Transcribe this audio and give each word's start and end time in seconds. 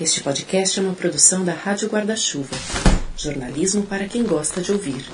Este 0.00 0.24
podcast 0.24 0.80
é 0.80 0.82
uma 0.82 0.92
produção 0.92 1.44
da 1.44 1.52
Rádio 1.52 1.88
Guarda-Chuva. 1.88 2.56
Jornalismo 3.16 3.86
para 3.86 4.08
quem 4.08 4.24
gosta 4.24 4.60
de 4.60 4.72
ouvir. 4.72 5.04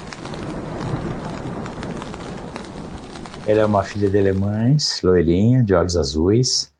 Ela 3.46 3.60
é 3.60 3.66
uma 3.66 3.84
filha 3.84 4.08
de 4.08 4.18
alemães, 4.18 5.02
loirinha, 5.02 5.62
de 5.62 5.74
olhos 5.74 5.98
azuis, 5.98 6.72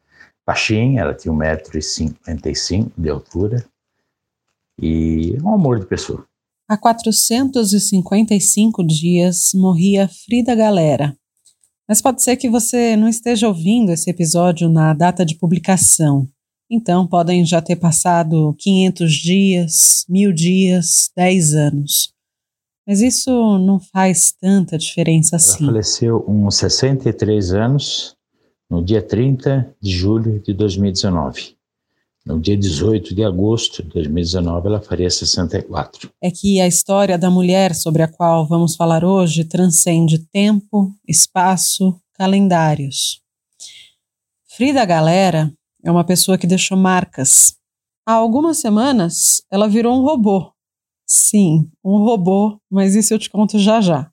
baixinha, 0.46 1.02
ela 1.02 1.12
tinha 1.12 1.34
1,55m 1.34 2.90
de 2.97 3.10
altura 3.10 3.67
e 4.80 5.37
um 5.44 5.53
amor 5.53 5.78
de 5.78 5.85
pessoa. 5.85 6.24
Há 6.67 6.78
455 6.78 8.82
dias 8.87 9.51
morria 9.53 10.08
Frida 10.24 10.54
Galera. 10.54 11.14
Mas 11.87 12.01
pode 12.01 12.22
ser 12.22 12.38
que 12.38 12.48
você 12.48 12.96
não 12.96 13.08
esteja 13.08 13.46
ouvindo 13.46 13.92
esse 13.92 14.08
episódio 14.08 14.71
na 14.71 14.94
data 14.94 15.26
de 15.26 15.37
publicação. 15.37 16.27
Então, 16.70 17.05
podem 17.05 17.45
já 17.45 17.60
ter 17.60 17.74
passado 17.74 18.55
500 18.56 19.12
dias, 19.12 20.05
mil 20.09 20.33
dias, 20.33 21.11
10 21.16 21.55
anos. 21.55 22.15
Mas 22.87 23.01
isso 23.01 23.59
não 23.59 23.80
faz 23.80 24.33
tanta 24.41 24.78
diferença 24.78 25.34
assim. 25.34 25.64
Ela 25.64 25.73
faleceu 25.73 26.25
uns 26.28 26.56
63 26.56 27.52
anos, 27.52 28.14
no 28.70 28.84
dia 28.84 29.02
30 29.02 29.75
de 29.80 29.91
julho 29.91 30.41
de 30.41 30.55
2019. 30.55 31.56
No 32.25 32.38
dia 32.38 32.56
18 32.56 33.14
de 33.14 33.25
agosto 33.25 33.83
de 33.83 33.89
2019, 33.89 34.69
ela 34.69 34.80
faria 34.80 35.11
64. 35.11 36.11
É 36.23 36.30
que 36.30 36.61
a 36.61 36.69
história 36.69 37.19
da 37.19 37.30
mulher 37.30 37.75
sobre 37.75 38.02
a 38.02 38.09
qual 38.09 38.47
vamos 38.47 38.77
falar 38.77 39.05
hoje 39.05 39.45
transcende 39.45 40.19
tempo, 40.33 40.95
espaço, 41.09 42.00
calendários. 42.14 43.20
Frida 44.47 44.84
Galera 44.84 45.52
é 45.84 45.91
uma 45.91 46.05
pessoa 46.05 46.39
que 46.39 46.47
deixou 46.47 46.77
marcas. 46.77 47.57
Há 48.07 48.12
algumas 48.12 48.59
semanas, 48.59 49.43
ela 49.51 49.69
virou 49.69 49.97
um 49.98 50.03
robô. 50.03 50.53
Sim, 51.06 51.70
um 51.84 51.98
robô, 52.05 52.61
mas 52.70 52.95
isso 52.95 53.14
eu 53.14 53.19
te 53.19 53.28
conto 53.31 53.59
já 53.59 53.81
já. 53.81 54.11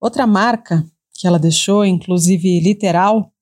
Outra 0.00 0.26
marca 0.26 0.84
que 1.14 1.26
ela 1.26 1.38
deixou, 1.38 1.84
inclusive 1.84 2.60
literal, 2.60 3.32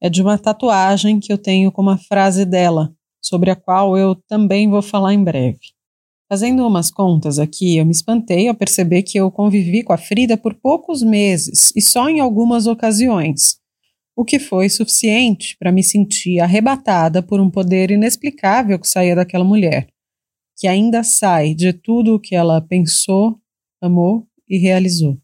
é 0.00 0.08
de 0.08 0.22
uma 0.22 0.38
tatuagem 0.38 1.20
que 1.20 1.32
eu 1.32 1.38
tenho 1.38 1.70
com 1.70 1.82
uma 1.82 1.98
frase 1.98 2.44
dela, 2.44 2.92
sobre 3.20 3.50
a 3.50 3.56
qual 3.56 3.96
eu 3.96 4.14
também 4.26 4.68
vou 4.68 4.82
falar 4.82 5.14
em 5.14 5.22
breve. 5.22 5.60
Fazendo 6.28 6.66
umas 6.66 6.90
contas 6.90 7.38
aqui, 7.38 7.76
eu 7.76 7.84
me 7.84 7.92
espantei 7.92 8.48
ao 8.48 8.54
perceber 8.54 9.02
que 9.02 9.18
eu 9.18 9.30
convivi 9.30 9.82
com 9.82 9.92
a 9.92 9.98
Frida 9.98 10.36
por 10.36 10.54
poucos 10.54 11.02
meses 11.02 11.72
e 11.76 11.82
só 11.82 12.08
em 12.08 12.20
algumas 12.20 12.66
ocasiões 12.66 13.61
o 14.16 14.24
que 14.24 14.38
foi 14.38 14.68
suficiente 14.68 15.56
para 15.58 15.72
me 15.72 15.82
sentir 15.82 16.40
arrebatada 16.40 17.22
por 17.22 17.40
um 17.40 17.50
poder 17.50 17.90
inexplicável 17.90 18.78
que 18.78 18.88
saía 18.88 19.16
daquela 19.16 19.44
mulher, 19.44 19.88
que 20.56 20.66
ainda 20.66 21.02
sai 21.02 21.54
de 21.54 21.72
tudo 21.72 22.14
o 22.14 22.20
que 22.20 22.34
ela 22.34 22.60
pensou, 22.60 23.38
amou 23.80 24.26
e 24.48 24.58
realizou. 24.58 25.18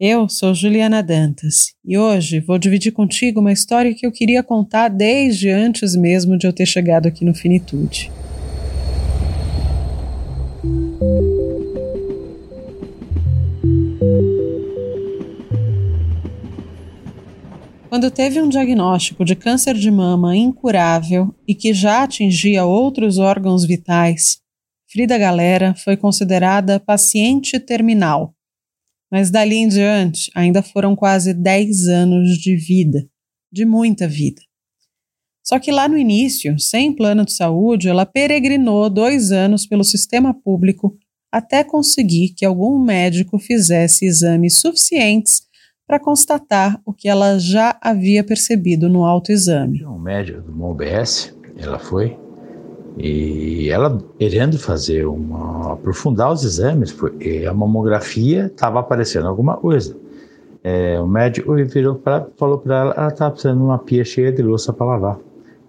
Eu 0.00 0.28
sou 0.28 0.54
Juliana 0.54 1.02
Dantas 1.02 1.74
e 1.84 1.98
hoje 1.98 2.38
vou 2.38 2.56
dividir 2.56 2.92
contigo 2.92 3.40
uma 3.40 3.50
história 3.50 3.92
que 3.92 4.06
eu 4.06 4.12
queria 4.12 4.44
contar 4.44 4.88
desde 4.88 5.50
antes 5.50 5.96
mesmo 5.96 6.38
de 6.38 6.46
eu 6.46 6.52
ter 6.52 6.66
chegado 6.66 7.08
aqui 7.08 7.24
no 7.24 7.34
Finitude. 7.34 8.08
Quando 17.98 18.12
teve 18.12 18.40
um 18.40 18.48
diagnóstico 18.48 19.24
de 19.24 19.34
câncer 19.34 19.74
de 19.74 19.90
mama 19.90 20.36
incurável 20.36 21.34
e 21.48 21.52
que 21.52 21.74
já 21.74 22.04
atingia 22.04 22.64
outros 22.64 23.18
órgãos 23.18 23.66
vitais, 23.66 24.38
Frida 24.88 25.18
Galera 25.18 25.74
foi 25.74 25.96
considerada 25.96 26.78
paciente 26.78 27.58
terminal. 27.58 28.36
Mas 29.10 29.32
dali 29.32 29.56
em 29.56 29.66
diante 29.66 30.30
ainda 30.32 30.62
foram 30.62 30.94
quase 30.94 31.34
10 31.34 31.88
anos 31.88 32.38
de 32.38 32.54
vida, 32.54 33.04
de 33.50 33.64
muita 33.64 34.06
vida. 34.06 34.42
Só 35.42 35.58
que 35.58 35.72
lá 35.72 35.88
no 35.88 35.98
início, 35.98 36.56
sem 36.56 36.94
plano 36.94 37.24
de 37.24 37.32
saúde, 37.32 37.88
ela 37.88 38.06
peregrinou 38.06 38.88
dois 38.88 39.32
anos 39.32 39.66
pelo 39.66 39.82
sistema 39.82 40.32
público 40.32 40.96
até 41.32 41.64
conseguir 41.64 42.28
que 42.28 42.44
algum 42.44 42.78
médico 42.78 43.40
fizesse 43.40 44.06
exames 44.06 44.60
suficientes 44.60 45.47
para 45.88 45.98
constatar 45.98 46.78
o 46.84 46.92
que 46.92 47.08
ela 47.08 47.38
já 47.38 47.74
havia 47.80 48.22
percebido 48.22 48.90
no 48.90 49.06
autoexame. 49.06 49.82
Um 49.86 49.98
médico 49.98 50.42
do 50.42 50.52
MOBS, 50.52 51.34
ela 51.56 51.78
foi, 51.78 52.14
e 52.98 53.70
ela 53.70 53.98
querendo 54.18 54.58
fazer 54.58 55.06
uma 55.06 55.72
aprofundar 55.72 56.30
os 56.30 56.44
exames, 56.44 56.92
porque 56.92 57.46
a 57.48 57.54
mamografia 57.54 58.46
estava 58.46 58.80
aparecendo 58.80 59.26
alguma 59.26 59.56
coisa. 59.56 59.96
É, 60.62 61.00
o 61.00 61.06
médico 61.06 61.54
virou 61.54 61.94
pra, 61.94 62.26
falou 62.36 62.58
para 62.58 62.76
ela, 62.76 62.94
ela 62.94 63.08
estava 63.08 63.30
precisando 63.30 63.58
de 63.58 63.64
uma 63.64 63.78
pia 63.78 64.04
cheia 64.04 64.30
de 64.30 64.42
louça 64.42 64.72
para 64.72 64.86
lavar. 64.86 65.18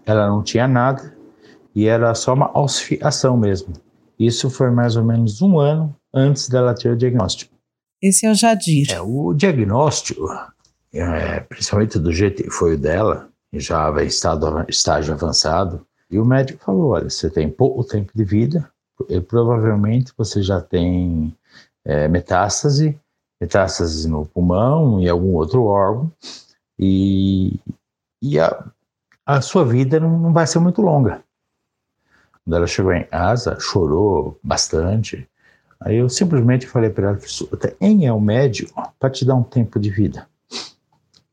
Ela 0.06 0.28
não 0.28 0.44
tinha 0.44 0.68
nada 0.68 1.13
e 1.74 1.88
era 1.88 2.13
só 2.13 2.34
uma 2.34 2.51
ossificação 2.59 3.38
mesmo. 3.38 3.74
Isso 4.19 4.50
foi 4.50 4.69
mais 4.69 4.97
ou 4.97 5.03
menos 5.06 5.41
um 5.41 5.59
ano 5.59 5.96
antes 6.13 6.50
dela 6.50 6.74
ter 6.74 6.91
o 6.91 6.97
diagnóstico. 6.97 7.58
Esse 8.01 8.25
é 8.25 8.31
o 8.31 8.35
Jadir. 8.35 8.91
É, 8.91 9.01
o 9.01 9.33
diagnóstico, 9.33 10.27
é, 10.93 11.41
principalmente 11.41 11.99
do 11.99 12.13
jeito 12.13 12.43
que 12.43 12.49
foi 12.49 12.75
o 12.75 12.77
dela, 12.77 13.29
já 13.53 13.89
em 14.01 14.07
estado, 14.07 14.65
estágio 14.69 15.13
avançado, 15.13 15.85
e 16.09 16.17
o 16.17 16.25
médico 16.25 16.63
falou: 16.63 16.91
olha, 16.91 17.09
você 17.09 17.29
tem 17.29 17.49
pouco 17.49 17.83
tempo 17.83 18.11
de 18.15 18.23
vida, 18.23 18.69
e 19.09 19.19
provavelmente 19.19 20.13
você 20.17 20.41
já 20.41 20.61
tem 20.61 21.35
é, 21.83 22.07
metástase, 22.07 22.97
metástase 23.39 24.07
no 24.07 24.25
pulmão 24.25 25.01
e 25.01 25.09
algum 25.09 25.33
outro 25.33 25.63
órgão, 25.65 26.11
e, 26.77 27.59
e 28.21 28.39
a, 28.39 28.65
a 29.25 29.41
sua 29.41 29.65
vida 29.65 29.99
não, 29.99 30.17
não 30.17 30.33
vai 30.33 30.47
ser 30.47 30.59
muito 30.59 30.81
longa. 30.81 31.21
Quando 32.43 32.55
ela 32.55 32.67
chegou 32.67 32.93
em 32.93 33.03
casa, 33.03 33.59
chorou 33.59 34.39
bastante, 34.41 35.28
Aí 35.81 35.95
eu 35.95 36.09
simplesmente 36.09 36.67
falei 36.67 36.90
para 36.90 37.09
ela, 37.09 37.19
quem 37.79 38.06
é 38.06 38.12
o 38.12 38.19
médico 38.19 38.94
para 39.00 39.09
te 39.09 39.23
dar 39.23 39.35
um 39.35 39.44
tempo 39.44 39.79
de 39.79 39.90
vida? 39.90 40.28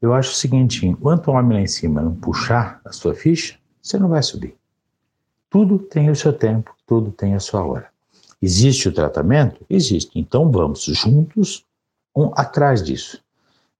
Eu 0.01 0.15
acho 0.15 0.31
o 0.31 0.34
seguinte, 0.34 0.87
enquanto 0.87 1.29
o 1.29 1.33
homem 1.33 1.59
lá 1.59 1.61
em 1.62 1.67
cima 1.67 2.01
não 2.01 2.15
puxar 2.15 2.81
a 2.85 2.93
sua 2.93 3.15
ficha, 3.15 3.59
você 3.83 3.99
não 3.99 4.09
vai 4.09 4.23
subir. 4.23 4.55
Tudo 5.51 5.79
tem 5.79 6.11
o 6.11 6.17
seu 6.17 6.33
tempo, 6.33 6.75
tudo 6.87 7.11
tem 7.11 7.35
a 7.35 7.41
sua 7.41 7.65
hora. 7.65 7.89
Existe 8.41 8.89
o 8.89 8.93
tratamento? 8.93 9.65
Existe. 9.69 10.11
Então 10.15 10.51
vamos 10.51 10.85
juntos 10.85 11.65
um 12.15 12.31
atrás 12.35 12.83
disso. 12.83 13.21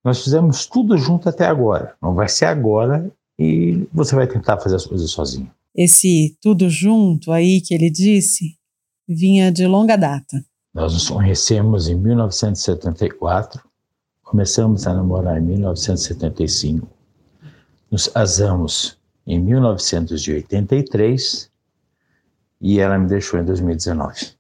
Nós 0.03 0.23
fizemos 0.23 0.67
tudo 0.67 0.97
junto 0.97 1.29
até 1.29 1.47
agora. 1.47 1.95
Não 2.01 2.15
vai 2.15 2.29
ser 2.29 2.47
agora 2.47 3.11
e 3.39 3.87
você 3.93 4.15
vai 4.15 4.27
tentar 4.27 4.59
fazer 4.59 4.77
as 4.77 4.87
coisas 4.87 5.11
sozinho. 5.11 5.51
Esse 5.75 6.37
tudo 6.41 6.71
junto 6.71 7.31
aí 7.31 7.61
que 7.61 7.75
ele 7.75 7.91
disse 7.91 8.57
vinha 9.07 9.53
de 9.53 9.67
longa 9.67 9.97
data. 9.97 10.45
Nós 10.77 10.93
nos 10.93 11.09
conhecemos 11.09 11.89
em 11.89 11.95
1974, 11.95 13.63
começamos 14.23 14.87
a 14.87 14.93
namorar 14.93 15.39
em 15.39 15.41
1975, 15.41 16.87
nos 17.91 18.09
casamos 18.09 18.99
em 19.27 19.41
1983 19.41 21.51
e 22.61 22.79
ela 22.79 22.99
me 22.99 23.09
deixou 23.09 23.41
em 23.41 23.45
2019. 23.47 24.33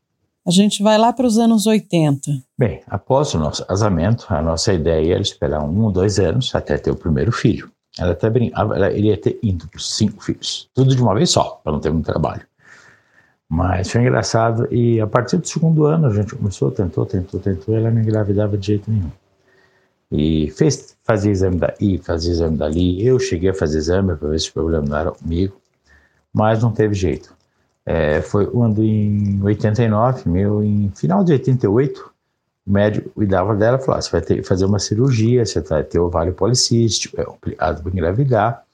A 0.46 0.50
gente 0.50 0.82
vai 0.82 0.98
lá 0.98 1.10
para 1.10 1.26
os 1.26 1.38
anos 1.38 1.66
80. 1.66 2.30
Bem, 2.58 2.82
após 2.86 3.32
o 3.32 3.38
nosso 3.38 3.64
casamento, 3.64 4.26
a 4.28 4.42
nossa 4.42 4.74
ideia 4.74 5.14
era 5.14 5.22
esperar 5.22 5.64
um 5.64 5.84
ou 5.84 5.90
dois 5.90 6.18
anos 6.18 6.54
até 6.54 6.76
ter 6.76 6.90
o 6.90 6.96
primeiro 6.96 7.32
filho. 7.32 7.72
Ela 7.98 8.12
até 8.12 8.28
brincava, 8.28 8.76
ela 8.76 8.92
iria 8.92 9.16
ter 9.16 9.38
indo 9.42 9.66
para 9.68 9.80
cinco 9.80 10.22
filhos, 10.22 10.68
tudo 10.74 10.94
de 10.94 11.00
uma 11.00 11.14
vez 11.14 11.30
só, 11.30 11.62
para 11.64 11.72
não 11.72 11.80
ter 11.80 11.90
muito 11.90 12.04
trabalho. 12.04 12.46
Mas 13.48 13.90
foi 13.90 14.00
engraçado 14.00 14.66
e 14.72 15.00
a 15.00 15.06
partir 15.06 15.36
do 15.36 15.46
segundo 15.46 15.84
ano 15.84 16.06
a 16.06 16.10
gente 16.10 16.34
começou, 16.34 16.70
tentou, 16.70 17.06
tentou, 17.06 17.38
tentou, 17.38 17.76
ela 17.76 17.90
não 17.90 18.00
engravidava 18.00 18.58
de 18.58 18.66
jeito 18.66 18.90
nenhum. 18.90 19.10
E 20.10 20.50
fez, 20.50 20.96
fazia 21.04 21.30
exame 21.32 21.56
daí, 21.56 21.98
fazia 21.98 22.32
exame 22.32 22.56
dali. 22.56 23.04
Eu 23.04 23.18
cheguei 23.18 23.50
a 23.50 23.54
fazer 23.54 23.78
exame 23.78 24.16
para 24.16 24.28
ver 24.28 24.40
se 24.40 24.50
o 24.50 24.52
problema 24.52 24.86
não 24.86 24.96
era 24.96 25.12
comigo, 25.12 25.60
mas 26.32 26.62
não 26.62 26.72
teve 26.72 26.94
jeito. 26.94 27.34
É, 27.84 28.20
foi 28.20 28.46
quando 28.46 28.82
em 28.82 29.40
89, 29.42 30.28
meu, 30.28 30.62
em 30.62 30.90
final 30.90 31.22
de 31.22 31.32
88, 31.32 32.12
o 32.66 32.70
médico 32.72 33.10
cuidava 33.10 33.54
dela 33.54 33.78
e 33.78 33.80
falou: 33.80 33.98
ah, 33.98 34.02
você 34.02 34.10
vai 34.10 34.20
ter 34.20 34.36
que 34.36 34.42
fazer 34.42 34.64
uma 34.64 34.80
cirurgia, 34.80 35.46
você 35.46 35.60
vai 35.60 35.84
ter 35.84 36.00
ovário 36.00 36.34
policístico, 36.34 37.20
é 37.20 37.24
complicado 37.24 37.82
para 37.82 37.92
engravidar, 37.92 38.64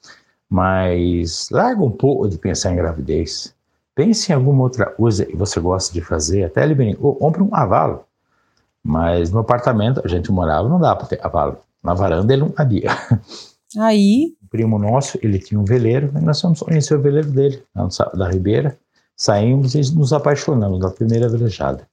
mas 0.48 1.48
larga 1.50 1.82
um 1.82 1.90
pouco 1.90 2.28
de 2.28 2.38
pensar 2.38 2.72
em 2.72 2.76
gravidez. 2.76 3.54
Pense 3.94 4.32
em 4.32 4.34
alguma 4.34 4.62
outra 4.62 4.86
coisa 4.86 5.24
que 5.26 5.36
você 5.36 5.60
gosta 5.60 5.92
de 5.92 6.00
fazer. 6.00 6.44
Até 6.44 6.62
ele 6.62 6.74
brincou, 6.74 7.14
compre 7.16 7.42
um 7.42 7.50
cavalo. 7.50 8.04
Mas 8.82 9.30
no 9.30 9.40
apartamento 9.40 10.00
a 10.04 10.08
gente 10.08 10.32
morava, 10.32 10.68
não 10.68 10.80
dá 10.80 10.96
para 10.96 11.06
ter 11.06 11.16
cavalo. 11.16 11.58
Na 11.82 11.94
varanda 11.94 12.32
ele 12.32 12.42
não 12.42 12.50
cabia. 12.50 12.90
Aí. 13.78 14.34
primo 14.50 14.78
nosso, 14.78 15.18
ele 15.22 15.38
tinha 15.38 15.58
um 15.58 15.64
veleiro, 15.64 16.12
e 16.14 16.20
nós 16.20 16.40
fomos 16.40 16.60
conhecer 16.60 16.94
o 16.94 17.00
veleiro 17.00 17.30
dele, 17.30 17.62
da 18.14 18.28
Ribeira. 18.28 18.78
Saímos 19.16 19.74
e 19.74 19.94
nos 19.94 20.12
apaixonamos 20.12 20.78
na 20.78 20.90
primeira 20.90 21.28
velejada. 21.28 21.88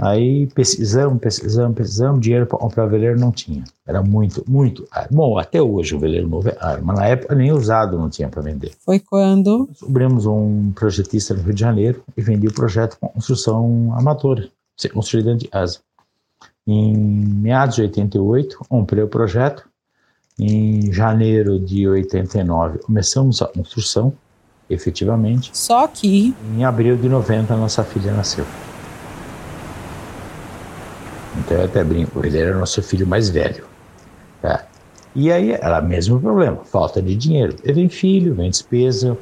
Aí 0.00 0.46
pesquisamos, 0.48 1.20
pesquisamos, 1.20 1.76
pesquisamos, 1.76 2.20
dinheiro 2.20 2.46
para 2.46 2.58
comprar 2.58 2.86
veleiro 2.86 3.20
não 3.20 3.30
tinha. 3.30 3.62
Era 3.86 4.02
muito, 4.02 4.42
muito. 4.48 4.88
Bom, 5.10 5.38
até 5.38 5.60
hoje 5.60 5.94
o 5.94 5.98
veleiro 5.98 6.28
novo 6.28 6.48
é 6.48 6.52
caro, 6.52 6.82
mas 6.84 6.98
na 6.98 7.06
época 7.06 7.34
nem 7.34 7.52
usado 7.52 7.98
não 7.98 8.08
tinha 8.08 8.28
para 8.28 8.42
vender. 8.42 8.72
Foi 8.84 8.98
quando? 8.98 9.68
Descobrimos 9.70 10.26
um 10.26 10.72
projetista 10.72 11.34
no 11.34 11.42
Rio 11.42 11.54
de 11.54 11.60
Janeiro 11.60 12.02
e 12.16 12.22
vendi 12.22 12.48
o 12.48 12.52
projeto 12.52 12.96
com 12.98 13.08
construção 13.08 13.94
amadora, 13.96 14.48
ser 14.76 14.88
construído 14.88 15.26
dentro 15.26 15.40
de 15.40 15.48
casa. 15.48 15.78
Em 16.66 16.96
meados 16.96 17.76
de 17.76 17.82
88, 17.82 18.58
comprei 18.68 19.02
o 19.02 19.08
projeto. 19.08 19.68
Em 20.38 20.90
janeiro 20.90 21.60
de 21.60 21.86
89, 21.86 22.78
começamos 22.78 23.42
a 23.42 23.46
construção, 23.46 24.14
efetivamente. 24.70 25.50
Só 25.52 25.86
que. 25.86 26.34
Em 26.56 26.64
abril 26.64 26.96
de 26.96 27.08
90, 27.08 27.54
nossa 27.56 27.84
filha 27.84 28.12
nasceu. 28.12 28.46
Eu 31.52 31.64
até 31.64 31.84
brinco, 31.84 32.24
ele 32.24 32.38
era 32.38 32.56
nosso 32.56 32.82
filho 32.82 33.06
mais 33.06 33.28
velho. 33.28 33.64
Tá? 34.40 34.64
E 35.14 35.30
aí 35.30 35.52
era 35.52 35.80
o 35.80 35.84
mesmo 35.84 36.18
problema, 36.18 36.64
falta 36.64 37.02
de 37.02 37.14
dinheiro. 37.14 37.54
E 37.62 37.72
vem 37.72 37.88
filho, 37.88 38.34
vem 38.34 38.48
despesa. 38.48 39.16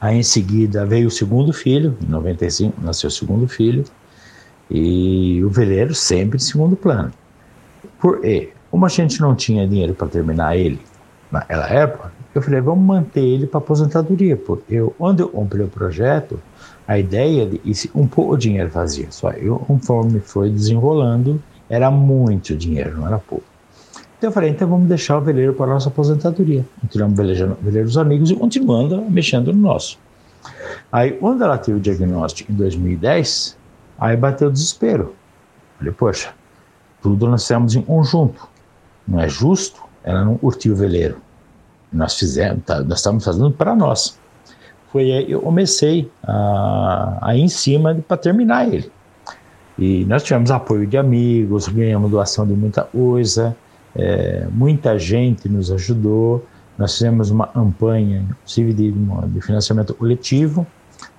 Aí 0.00 0.18
em 0.18 0.22
seguida 0.22 0.84
veio 0.84 1.08
o 1.08 1.10
segundo 1.10 1.52
filho, 1.52 1.96
em 2.02 2.10
95 2.10 2.80
nasceu 2.82 3.08
o 3.08 3.10
segundo 3.10 3.48
filho. 3.48 3.84
E 4.70 5.42
o 5.42 5.48
veleiro 5.48 5.94
sempre 5.94 6.36
em 6.36 6.40
segundo 6.40 6.76
plano. 6.76 7.12
Por 7.98 8.24
e 8.24 8.52
como 8.70 8.86
a 8.86 8.88
gente 8.88 9.20
não 9.20 9.34
tinha 9.34 9.66
dinheiro 9.66 9.94
para 9.94 10.06
terminar 10.06 10.56
ele 10.56 10.80
naquela 11.30 11.66
época, 11.68 12.12
eu 12.34 12.40
falei, 12.40 12.60
vamos 12.60 12.84
manter 12.84 13.24
ele 13.24 13.46
para 13.46 13.58
aposentadoria. 13.58 14.36
Porque 14.36 14.74
eu, 14.74 14.94
quando 14.96 15.20
eu 15.20 15.28
comprei 15.28 15.64
o 15.64 15.68
projeto, 15.68 16.38
a 16.90 16.98
ideia 16.98 17.46
de 17.46 17.60
um 17.94 18.06
pouco 18.06 18.36
dinheiro 18.36 18.70
fazia. 18.70 19.06
Só 19.10 19.30
eu, 19.30 19.58
conforme 19.60 20.20
foi 20.20 20.50
desenrolando, 20.50 21.42
era 21.68 21.90
muito 21.90 22.56
dinheiro, 22.56 22.96
não 22.96 23.06
era 23.06 23.18
pouco. 23.18 23.44
Então 24.18 24.28
eu 24.28 24.32
falei, 24.32 24.50
então 24.50 24.68
vamos 24.68 24.88
deixar 24.88 25.18
o 25.18 25.20
veleiro 25.20 25.54
para 25.54 25.66
a 25.66 25.74
nossa 25.74 25.88
aposentadoria. 25.88 26.64
Velejando 27.14 27.56
o 27.60 27.64
veleiro 27.64 27.86
dos 27.86 27.96
amigos 27.96 28.30
e 28.30 28.34
continuando 28.34 29.02
mexendo 29.08 29.52
no 29.52 29.60
nosso. 29.60 29.98
Aí, 30.90 31.12
quando 31.12 31.44
ela 31.44 31.56
teve 31.56 31.78
o 31.78 31.80
diagnóstico 31.80 32.50
em 32.50 32.54
2010, 32.54 33.56
Aí 34.00 34.16
bateu 34.16 34.48
o 34.48 34.52
desespero. 34.52 35.14
Falei, 35.76 35.92
poxa, 35.92 36.32
tudo 37.02 37.28
nós 37.28 37.42
fizemos 37.42 37.74
em 37.74 37.82
conjunto. 37.82 38.48
Não 39.06 39.20
é 39.20 39.28
justo 39.28 39.82
ela 40.02 40.24
não 40.24 40.38
curtir 40.38 40.70
o 40.70 40.76
veleiro. 40.76 41.18
Nós 41.92 42.18
fizemos, 42.18 42.64
tá, 42.64 42.80
nós 42.80 42.98
estamos 42.98 43.22
fazendo 43.22 43.50
para 43.50 43.76
nós. 43.76 44.18
Foi 44.92 45.12
aí 45.12 45.30
eu 45.30 45.40
comecei 45.40 46.10
a, 46.22 47.18
a 47.22 47.36
ir 47.36 47.42
em 47.42 47.48
cima 47.48 47.94
para 48.06 48.16
terminar 48.16 48.72
ele. 48.72 48.90
E 49.78 50.04
nós 50.04 50.22
tivemos 50.22 50.50
apoio 50.50 50.86
de 50.86 50.98
amigos, 50.98 51.68
ganhamos 51.68 52.10
doação 52.10 52.46
de 52.46 52.52
muita 52.52 52.82
coisa, 52.82 53.56
é, 53.96 54.46
muita 54.50 54.98
gente 54.98 55.48
nos 55.48 55.70
ajudou. 55.70 56.44
Nós 56.76 56.94
fizemos 56.94 57.30
uma 57.30 57.46
campanha, 57.46 58.26
inclusive 58.30 58.72
de, 58.72 58.92
de 58.92 59.40
financiamento 59.40 59.94
coletivo, 59.94 60.66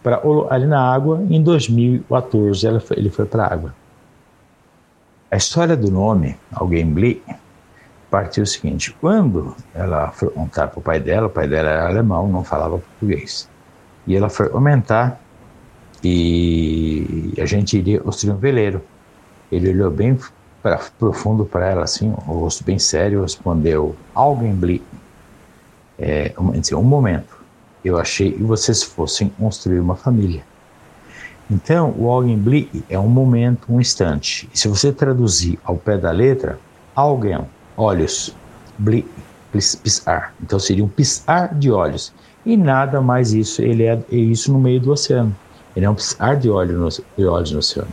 para 0.03 0.21
ali 0.49 0.65
na 0.65 0.81
água. 0.81 1.23
Em 1.29 1.41
2014 1.41 2.67
ela 2.67 2.79
foi, 2.79 2.97
ele 2.97 3.09
foi 3.09 3.25
para 3.25 3.45
a 3.45 3.53
água. 3.53 3.73
A 5.31 5.37
história 5.37 5.77
do 5.77 5.89
nome, 5.89 6.35
Alguém 6.51 6.85
Bli, 6.85 7.23
partiu 8.11 8.43
o 8.43 8.45
seguinte: 8.45 8.93
quando 8.99 9.55
ela 9.73 10.11
foi 10.11 10.29
contar 10.29 10.67
para 10.67 10.79
o 10.79 10.81
pai 10.81 10.99
dela, 10.99 11.27
o 11.27 11.29
pai 11.29 11.47
dela 11.47 11.69
era 11.69 11.87
alemão, 11.87 12.27
não 12.27 12.43
falava 12.43 12.77
português, 12.77 13.49
e 14.07 14.15
ela 14.15 14.29
foi 14.29 14.49
comentar 14.49 15.21
e 16.03 17.33
a 17.39 17.45
gente 17.45 17.77
iria 17.77 17.99
construir 17.99 18.33
um 18.33 18.37
veleiro. 18.37 18.81
Ele 19.51 19.69
olhou 19.69 19.91
bem 19.91 20.17
pra, 20.61 20.79
profundo 20.97 21.45
para 21.45 21.69
ela, 21.69 21.83
assim, 21.83 22.13
o 22.27 22.33
rosto 22.33 22.63
bem 22.63 22.79
sério, 22.79 23.21
respondeu: 23.21 23.95
Alguém 24.13 24.53
Bli. 24.53 24.83
É, 25.99 26.33
um, 26.39 26.77
um 26.77 26.83
momento 26.83 27.41
eu 27.83 27.97
achei 27.97 28.31
que 28.31 28.43
vocês 28.43 28.83
fossem 28.83 29.29
construir 29.29 29.79
uma 29.79 29.95
família. 29.95 30.43
Então, 31.49 31.93
o 31.97 32.09
Augenblick 32.09 32.83
é 32.89 32.97
um 32.97 33.09
momento, 33.09 33.65
um 33.69 33.81
instante. 33.81 34.49
E 34.53 34.57
se 34.57 34.67
você 34.67 34.91
traduzir 34.91 35.59
ao 35.63 35.75
pé 35.75 35.97
da 35.97 36.11
letra, 36.11 36.59
Augen, 36.95 37.45
olhos, 37.75 38.33
blick, 38.77 39.07
pisar. 39.51 40.33
Então 40.41 40.59
seria 40.59 40.83
um 40.83 40.87
pisar 40.87 41.53
de 41.55 41.71
olhos. 41.71 42.13
E 42.45 42.57
nada 42.57 43.01
mais 43.01 43.33
isso, 43.33 43.61
ele 43.61 43.83
é, 43.83 43.99
é 44.11 44.15
isso 44.15 44.51
no 44.51 44.59
meio 44.59 44.79
do 44.79 44.91
oceano. 44.91 45.35
Ele 45.75 45.85
é 45.85 45.89
um 45.89 45.95
pisar 45.95 46.35
de 46.35 46.49
olhos 46.49 46.99
no, 46.99 47.05
de 47.17 47.25
olhos 47.25 47.51
no 47.51 47.59
oceano. 47.59 47.91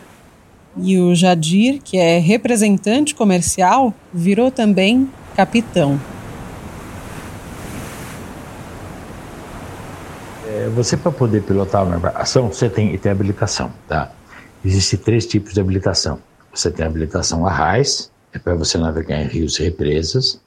E 0.77 0.99
o 0.99 1.15
Jadir, 1.15 1.81
que 1.83 1.99
é 1.99 2.19
representante 2.19 3.15
comercial, 3.15 3.93
virou 4.13 4.51
também 4.51 5.09
capitão. 5.37 5.99
você 10.79 10.97
para 10.97 11.11
poder 11.11 11.43
pilotar 11.43 11.85
uma 11.85 11.97
embarcação, 11.97 12.49
você 12.49 12.69
tem 12.69 12.97
ter 12.97 13.11
habilitação, 13.11 13.73
tá? 13.89 14.13
Existem 14.65 14.99
três 14.99 15.27
tipos 15.27 15.55
de 15.55 15.61
habilitação. 15.61 16.21
Você 16.53 16.71
tem 16.71 16.85
a 16.85 16.89
habilitação 16.89 17.47
a 17.47 17.51
raiz, 17.51 18.11
é 18.33 18.39
para 18.39 18.55
você 18.55 18.79
navegar 18.79 19.21
em 19.21 19.27
rios 19.27 19.59
e 19.59 19.65
represas. 19.65 20.41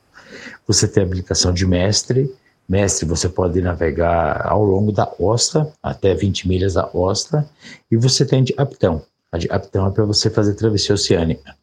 Você 0.67 0.87
tem 0.87 1.03
a 1.03 1.05
habilitação 1.05 1.53
de 1.53 1.65
mestre. 1.65 2.33
Mestre, 2.71 3.05
você 3.05 3.27
pode 3.27 3.59
navegar 3.59 4.47
ao 4.47 4.63
longo 4.63 4.93
da 4.93 5.05
costa, 5.05 5.69
até 5.83 6.13
20 6.13 6.47
milhas 6.47 6.75
da 6.75 6.83
costa. 6.83 7.45
E 7.91 7.97
você 7.97 8.25
tem 8.25 8.41
de 8.45 8.53
aptão. 8.55 9.01
A 9.29 9.37
de 9.37 9.51
aptão 9.51 9.85
é 9.87 9.91
para 9.91 10.05
você 10.05 10.29
fazer 10.29 10.53
travessia 10.53 10.95
oceânica. 10.95 11.53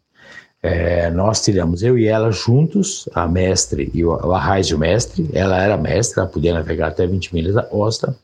É, 0.63 1.09
nós 1.11 1.41
tiramos 1.43 1.83
eu 1.83 1.99
e 1.99 2.07
ela 2.07 2.31
juntos, 2.31 3.09
a 3.15 3.27
mestre 3.27 3.91
e 3.95 4.05
o, 4.05 4.11
o 4.11 4.33
Arraiz 4.35 4.67
e 4.67 4.75
o 4.75 4.79
mestre. 4.79 5.31
Ela 5.33 5.59
era 5.63 5.79
mestre, 5.79 6.21
ela 6.21 6.29
podia 6.29 6.53
navegar 6.53 6.89
até 6.89 7.07
20 7.07 7.35
milhas 7.35 7.55
da 7.55 7.63
costa. 7.63 8.15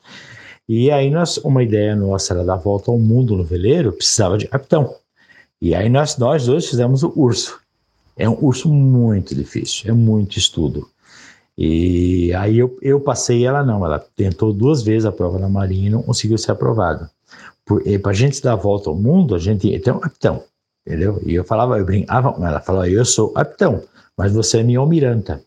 E 0.68 0.90
aí 0.90 1.08
nós, 1.08 1.38
uma 1.38 1.62
ideia 1.62 1.96
nossa 1.96 2.34
era 2.34 2.44
dar 2.44 2.56
volta 2.56 2.90
ao 2.90 2.98
mundo 2.98 3.34
no 3.34 3.44
veleiro, 3.44 3.92
precisava 3.92 4.36
de 4.36 4.46
capitão. 4.46 4.94
E 5.58 5.74
aí 5.74 5.88
nós, 5.88 6.18
nós 6.18 6.44
dois 6.44 6.68
fizemos 6.68 7.02
o 7.02 7.10
urso. 7.16 7.58
É 8.14 8.28
um 8.28 8.36
urso 8.44 8.68
muito 8.68 9.34
difícil, 9.34 9.90
é 9.90 9.94
muito 9.94 10.36
estudo. 10.38 10.86
E 11.56 12.34
aí 12.34 12.58
eu, 12.58 12.76
eu 12.82 13.00
passei 13.00 13.46
ela 13.46 13.62
não, 13.62 13.84
ela 13.84 14.04
tentou 14.16 14.52
duas 14.52 14.82
vezes 14.82 15.06
a 15.06 15.12
prova 15.12 15.38
na 15.38 15.48
Marinha 15.48 15.86
e 15.86 15.90
não 15.90 16.02
conseguiu 16.02 16.36
ser 16.36 16.52
aprovada. 16.52 17.10
Para 17.64 18.10
a 18.10 18.14
gente 18.14 18.42
dar 18.42 18.52
a 18.52 18.56
volta 18.56 18.90
ao 18.90 18.96
mundo, 18.96 19.34
a 19.34 19.38
gente 19.38 19.78
tem 19.78 19.92
um 19.92 20.00
capitão, 20.00 20.42
entendeu? 20.86 21.22
E 21.24 21.34
eu 21.34 21.44
falava, 21.44 21.78
eu 21.78 21.84
brincava 21.84 22.32
com 22.32 22.46
ela, 22.46 22.60
falava, 22.60 22.88
eu 22.88 23.04
sou 23.04 23.30
capitão, 23.30 23.82
mas 24.18 24.32
você 24.32 24.58
é 24.58 24.62
minha 24.62 24.80
almiranta. 24.80 25.42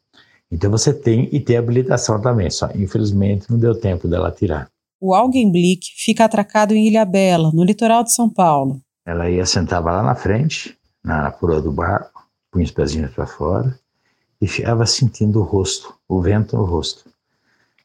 Então 0.50 0.72
você 0.72 0.94
tem 0.94 1.28
e 1.32 1.40
ter 1.42 1.58
habilitação 1.58 2.22
também, 2.22 2.50
só 2.50 2.70
infelizmente 2.74 3.52
não 3.52 3.60
deu 3.60 3.76
tempo 3.76 4.08
dela 4.08 4.32
tirar. 4.32 4.70
O 5.00 5.14
Augenblick 5.14 5.92
fica 5.96 6.26
atracado 6.26 6.74
em 6.74 6.88
Ilha 6.88 7.06
Bela, 7.06 7.52
no 7.54 7.64
litoral 7.64 8.04
de 8.04 8.14
São 8.14 8.30
Paulo. 8.30 8.82
Ela 9.06 9.30
ia 9.30 9.46
sentava 9.46 9.92
lá 9.92 10.02
na 10.02 10.16
frente, 10.16 10.76
na 11.04 11.30
proa 11.30 11.62
do 11.62 11.72
barco, 11.72 12.24
punha 12.52 12.66
os 12.66 12.72
pezinhos 12.72 13.12
para 13.12 13.28
fora 13.28 13.78
e 14.42 14.48
ficava 14.48 14.86
sentindo 14.86 15.40
o 15.40 15.44
rosto, 15.44 15.94
o 16.08 16.22
vento 16.22 16.56
no 16.56 16.64
rosto. 16.64 17.06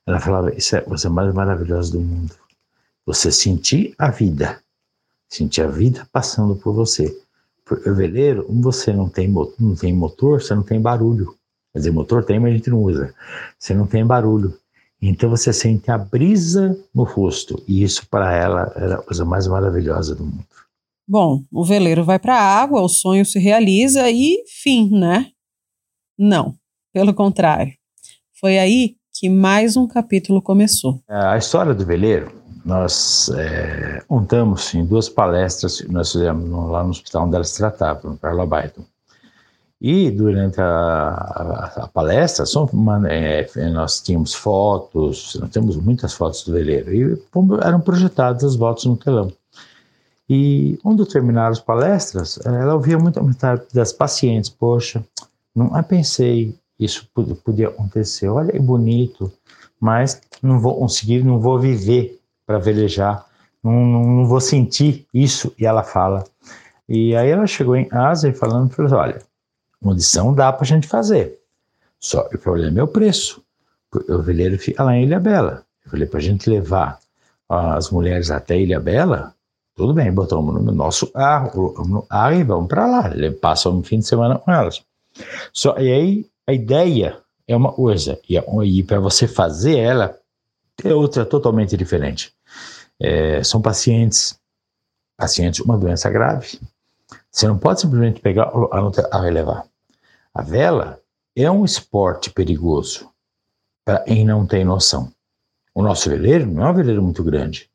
Ela 0.07 0.21
falava: 0.21 0.55
Isso 0.55 0.77
é 0.77 0.79
a 0.79 0.83
coisa 0.83 1.09
mais 1.09 1.33
maravilhosa 1.33 1.93
do 1.93 2.01
mundo. 2.01 2.35
Você 3.07 3.33
sentir 3.33 3.95
a 3.99 4.11
vida, 4.11 4.61
sentir 5.29 5.63
a 5.63 5.69
vida 5.69 6.07
passando 6.13 6.55
por 6.57 6.73
você. 6.73 7.17
Porque 7.65 7.89
o 7.89 7.95
veleiro, 7.95 8.47
você 8.49 8.93
não 8.93 9.09
tem, 9.09 9.29
não 9.59 9.75
tem 9.75 9.93
motor, 9.93 10.43
você 10.43 10.55
não 10.55 10.63
tem 10.63 10.81
barulho. 10.81 11.35
Quer 11.73 11.79
dizer, 11.79 11.91
motor 11.91 12.25
tem, 12.25 12.39
mas 12.39 12.53
a 12.53 12.57
gente 12.57 12.71
não 12.71 12.83
usa. 12.83 13.15
Você 13.59 13.73
não 13.73 13.87
tem 13.87 14.05
barulho. 14.05 14.55
Então 15.01 15.29
você 15.29 15.53
sente 15.53 15.91
a 15.91 15.99
brisa 15.99 16.79
no 16.95 17.03
rosto, 17.03 17.61
e 17.67 17.83
isso 17.83 18.07
para 18.09 18.33
ela 18.33 18.73
era 18.77 18.95
a 18.97 19.03
coisa 19.03 19.25
mais 19.25 19.49
maravilhosa 19.49 20.15
do 20.15 20.25
mundo. 20.25 20.47
Bom, 21.09 21.43
o 21.51 21.65
veleiro 21.65 22.05
vai 22.05 22.21
para 22.21 22.37
a 22.37 22.63
água, 22.63 22.81
o 22.81 22.89
sonho 22.89 23.27
se 23.27 23.41
realiza 23.41 24.09
e 24.09 24.45
fim, 24.47 24.89
né? 24.91 25.32
Não, 26.19 26.55
pelo 26.93 27.15
contrário. 27.15 27.73
Foi 28.39 28.59
aí 28.59 28.97
que 29.13 29.29
mais 29.29 29.77
um 29.77 29.87
capítulo 29.87 30.43
começou. 30.43 31.01
A 31.09 31.37
história 31.37 31.75
do 31.75 31.85
veleiro, 31.85 32.33
nós 32.65 33.31
é, 33.37 34.03
em 34.75 34.85
duas 34.85 35.09
palestras 35.09 35.81
que 35.81 35.93
nós 35.93 36.13
fizemos 36.13 36.51
lá 36.71 36.83
no 36.83 36.91
hospital 36.91 37.27
onde 37.27 37.37
ela 37.37 37.45
se 37.45 37.57
tratava, 37.59 38.09
no 38.09 38.19
Carla 38.19 38.47
Baiton. 38.47 38.83
E 39.81 40.13
durante 40.13 40.61
a, 40.61 40.65
a, 40.65 41.73
a 41.85 41.89
palestra, 41.89 42.47
só, 42.47 42.69
é, 43.09 43.47
nós 43.71 44.01
tínhamos 44.01 44.33
fotos, 44.33 45.37
nós 45.41 45.51
temos 45.51 45.77
muitas 45.77 46.15
fotos 46.15 46.45
do 46.45 46.53
veleiro, 46.53 46.95
e 46.95 47.23
eram 47.65 47.81
projetadas 47.81 48.45
as 48.45 48.57
fotos 48.57 48.85
no 48.85 48.97
telão. 48.97 49.33
E 50.31 50.79
quando 50.83 51.05
terminaram 51.05 51.51
as 51.51 51.59
palestras, 51.59 52.39
ela 52.45 52.75
ouvia 52.75 52.97
muito 52.97 53.21
das 53.75 53.93
pacientes, 53.93 54.49
poxa, 54.49 55.05
não 55.55 55.71
pensei 55.83 56.55
isso 56.85 57.09
podia 57.45 57.69
acontecer. 57.69 58.29
Olha, 58.29 58.57
é 58.57 58.59
bonito, 58.59 59.33
mas 59.81 60.21
não 60.43 60.59
vou 60.59 60.79
conseguir, 60.79 61.25
não 61.25 61.41
vou 61.41 61.59
viver 61.59 62.21
para 62.47 62.59
velejar, 62.59 63.25
não, 63.63 63.73
não, 63.73 64.03
não, 64.03 64.27
vou 64.27 64.41
sentir 64.41 65.07
isso. 65.15 65.55
E 65.59 65.65
ela 65.65 65.83
fala. 65.83 66.25
E 66.89 67.15
aí 67.15 67.31
ela 67.31 67.47
chegou 67.47 67.77
em 67.77 67.89
Ásia 67.93 68.29
e 68.29 68.35
falando, 68.35 68.73
falou, 68.75 68.95
olha, 68.95 69.23
condição 69.81 70.35
dá 70.35 70.53
para 70.53 70.63
a 70.63 70.67
gente 70.67 70.87
fazer, 70.87 71.39
só 71.99 72.29
o 72.33 72.39
problema 72.39 72.69
é 72.69 72.73
meu 72.73 72.89
preço. 72.89 73.43
O 74.09 74.19
veleiro 74.19 74.59
fica 74.59 74.83
lá 74.83 74.97
em 74.97 75.05
Ilha 75.05 75.21
Bela. 75.21 75.65
Eu 75.85 75.91
falei, 75.91 76.07
para 76.07 76.19
a 76.19 76.23
gente 76.23 76.49
levar 76.49 76.99
as 77.49 77.91
mulheres 77.91 78.31
até 78.31 78.59
Ilha 78.59 78.81
Bela, 78.81 79.35
tudo 79.75 79.95
bem, 79.95 80.13
botamos 80.13 80.63
no 80.63 80.73
nosso 80.73 81.07
carro, 81.13 81.75
no 81.87 82.03
carro 82.03 82.35
e 82.35 82.43
vamos 82.43 82.69
para 82.69 82.87
lá. 82.87 83.11
Ele 83.15 83.31
passa 83.31 83.69
um 83.69 83.83
fim 83.83 83.99
de 83.99 84.07
semana 84.07 84.39
com 84.39 84.51
elas. 84.51 84.83
Só, 85.53 85.79
e 85.79 85.93
aí 85.93 86.31
a 86.47 86.53
ideia 86.53 87.19
é 87.47 87.57
uma 87.57 87.73
coisa, 87.73 88.19
e, 88.29 88.37
e 88.37 88.83
para 88.83 89.01
você 89.01 89.29
fazer 89.29 89.79
ela 89.79 90.19
é 90.85 90.95
outra 90.95 91.25
totalmente 91.25 91.77
diferente. 91.77 92.33
É, 92.99 93.43
são 93.43 93.61
pacientes, 93.61 94.39
pacientes 95.17 95.61
uma 95.61 95.77
doença 95.77 96.11
grave. 96.11 96.61
Você 97.31 97.47
não 97.47 97.59
pode 97.59 97.81
simplesmente 97.81 98.21
pegar 98.21 98.51
a 99.11 99.21
levar. 99.21 99.67
A 100.35 100.43
vela 100.43 101.01
é 101.37 101.51
um 101.51 101.65
esporte 101.65 102.31
perigoso 102.31 103.11
para 103.85 104.01
quem 104.01 104.25
não 104.25 104.47
tem 104.47 104.65
noção. 104.65 105.13
O 105.75 105.83
nosso 105.83 106.09
veleiro 106.09 106.47
não 106.47 106.67
é 106.67 106.71
um 106.71 106.75
veleiro 106.75 107.03
muito 107.03 107.25
grande. 107.25 107.71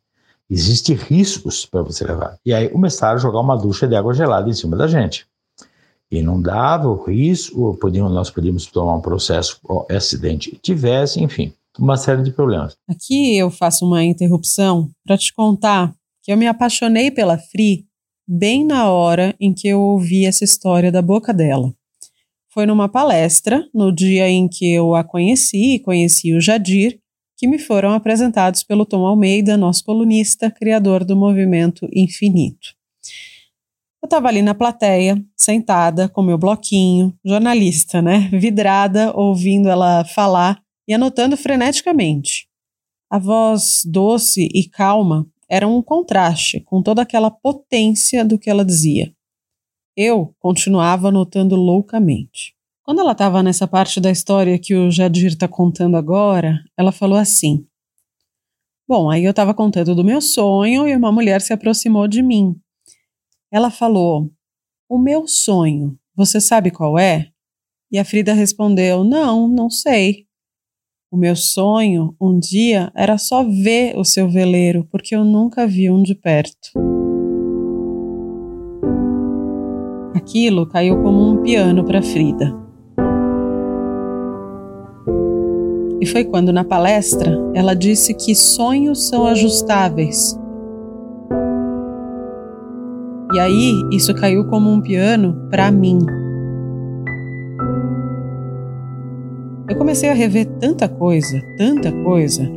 Existem 0.50 0.96
riscos 0.96 1.66
para 1.66 1.82
você 1.82 2.06
levar. 2.06 2.40
E 2.46 2.54
aí 2.54 2.70
começaram 2.70 3.16
a 3.16 3.20
jogar 3.20 3.42
uma 3.42 3.58
ducha 3.58 3.88
de 3.88 3.96
água 3.96 4.14
gelada 4.14 4.50
em 4.50 4.54
cima 4.54 4.78
da 4.78 4.88
gente. 4.88 5.28
E 6.12 6.22
não 6.22 6.42
dava 6.42 6.88
o 6.88 7.04
risco, 7.04 7.78
podíamos, 7.80 8.14
nós 8.14 8.30
podíamos 8.30 8.66
tomar 8.66 8.96
um 8.96 9.02
processo, 9.02 9.60
acidente 9.90 10.58
tivesse, 10.62 11.22
enfim, 11.22 11.52
uma 11.78 11.98
série 11.98 12.24
de 12.24 12.32
problemas. 12.32 12.78
Aqui 12.88 13.38
eu 13.38 13.50
faço 13.50 13.86
uma 13.86 14.04
interrupção 14.04 14.90
para 15.06 15.18
te 15.18 15.34
contar 15.34 15.94
que 16.24 16.32
eu 16.32 16.38
me 16.38 16.48
apaixonei 16.48 17.12
pela 17.12 17.38
Fri 17.38 17.86
bem 18.28 18.66
na 18.66 18.92
hora 18.92 19.36
em 19.40 19.54
que 19.54 19.68
eu 19.68 19.80
ouvi 19.80 20.26
essa 20.26 20.44
história 20.44 20.92
da 20.92 21.02
boca 21.02 21.34
dela. 21.34 21.74
Foi 22.50 22.66
numa 22.66 22.90
palestra, 22.90 23.68
no 23.74 23.94
dia 23.94 24.28
em 24.28 24.48
que 24.48 24.74
eu 24.74 24.96
a 24.96 25.04
conheci 25.04 25.76
e 25.76 25.80
conheci 25.80 26.34
o 26.34 26.42
Jadir, 26.42 27.00
que 27.38 27.48
me 27.48 27.60
foram 27.60 27.94
apresentados 27.94 28.64
pelo 28.64 28.86
Tom 28.86 29.06
Almeida, 29.06 29.56
nosso 29.56 29.84
colunista, 29.84 30.50
criador 30.50 31.06
do 31.06 31.16
movimento 31.16 31.88
Infinito. 31.94 32.77
Eu 34.08 34.10
estava 34.10 34.30
ali 34.30 34.42
na 34.42 34.56
plateia, 34.56 35.22
sentada, 35.36 36.08
com 36.08 36.22
meu 36.22 36.38
bloquinho, 36.38 37.14
jornalista, 37.26 38.02
né? 38.02 38.30
Vidrada, 38.32 39.12
ouvindo 39.14 39.68
ela 39.68 40.06
falar 40.06 40.62
e 40.88 40.94
anotando 40.94 41.36
freneticamente. 41.36 42.48
A 43.12 43.20
voz 43.20 43.82
doce 43.86 44.48
e 44.54 44.64
calma 44.64 45.28
era 45.50 45.68
um 45.68 45.82
contraste 45.82 46.62
com 46.62 46.82
toda 46.82 47.02
aquela 47.02 47.30
potência 47.30 48.24
do 48.24 48.40
que 48.40 48.50
ela 48.50 48.64
dizia. 48.64 49.14
Eu 49.94 50.34
continuava 50.40 51.10
anotando 51.10 51.58
loucamente. 51.58 52.56
Quando 52.84 53.02
ela 53.02 53.12
estava 53.12 53.44
nessa 53.44 53.68
parte 53.68 54.00
da 54.00 54.10
história 54.10 54.58
que 54.58 54.74
o 54.74 54.90
Jadir 54.90 55.28
está 55.28 55.50
contando 55.50 55.98
agora, 55.98 56.64
ela 56.78 56.94
falou 56.94 57.18
assim: 57.18 57.68
Bom, 58.88 59.10
aí 59.10 59.26
eu 59.26 59.32
estava 59.32 59.54
contando 59.54 59.94
do 59.94 60.06
meu 60.06 60.22
sonho 60.22 60.88
e 60.88 60.96
uma 60.96 61.12
mulher 61.12 61.42
se 61.42 61.52
aproximou 61.52 62.08
de 62.08 62.24
mim. 62.24 62.58
Ela 63.52 63.72
falou: 63.72 64.30
O 64.90 64.98
meu 64.98 65.28
sonho, 65.28 65.98
você 66.16 66.42
sabe 66.42 66.70
qual 66.70 67.00
é? 67.00 67.30
E 67.92 67.98
a 67.98 68.04
Frida 68.04 68.34
respondeu: 68.34 69.04
Não, 69.04 69.48
não 69.48 69.70
sei. 69.70 70.26
O 71.10 71.16
meu 71.16 71.36
sonho, 71.38 72.14
um 72.20 72.38
dia, 72.38 72.92
era 72.94 73.18
só 73.18 73.44
ver 73.44 73.98
o 73.98 74.04
seu 74.04 74.28
veleiro, 74.28 74.86
porque 74.92 75.16
eu 75.16 75.24
nunca 75.24 75.66
vi 75.66 75.90
um 75.90 76.04
de 76.04 76.14
perto. 76.14 76.72
Aquilo 80.14 80.68
caiu 80.68 81.02
como 81.02 81.32
um 81.32 81.42
piano 81.42 81.86
para 81.86 82.02
Frida. 82.02 82.54
E 86.02 86.06
foi 86.06 86.26
quando, 86.26 86.52
na 86.52 86.66
palestra, 86.66 87.32
ela 87.54 87.74
disse 87.74 88.14
que 88.14 88.36
sonhos 88.36 89.08
são 89.08 89.26
ajustáveis. 89.26 90.38
E 93.38 93.40
aí, 93.40 93.88
isso 93.92 94.16
caiu 94.16 94.46
como 94.46 94.68
um 94.68 94.82
piano 94.82 95.48
para 95.52 95.70
mim. 95.70 96.00
Eu 99.70 99.76
comecei 99.76 100.10
a 100.10 100.14
rever 100.14 100.48
tanta 100.60 100.90
coisa, 100.90 101.40
tanta 101.56 101.92
coisa. 102.04 102.52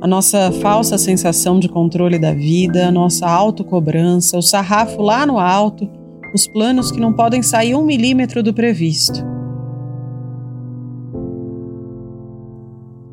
A 0.00 0.06
nossa 0.06 0.50
falsa 0.50 0.96
sensação 0.96 1.60
de 1.60 1.68
controle 1.68 2.18
da 2.18 2.32
vida, 2.32 2.88
a 2.88 2.90
nossa 2.90 3.28
autocobrança, 3.28 4.38
o 4.38 4.42
sarrafo 4.42 5.02
lá 5.02 5.26
no 5.26 5.38
alto, 5.38 5.86
os 6.34 6.46
planos 6.46 6.90
que 6.90 6.98
não 6.98 7.12
podem 7.12 7.42
sair 7.42 7.74
um 7.74 7.84
milímetro 7.84 8.42
do 8.42 8.54
previsto. 8.54 9.22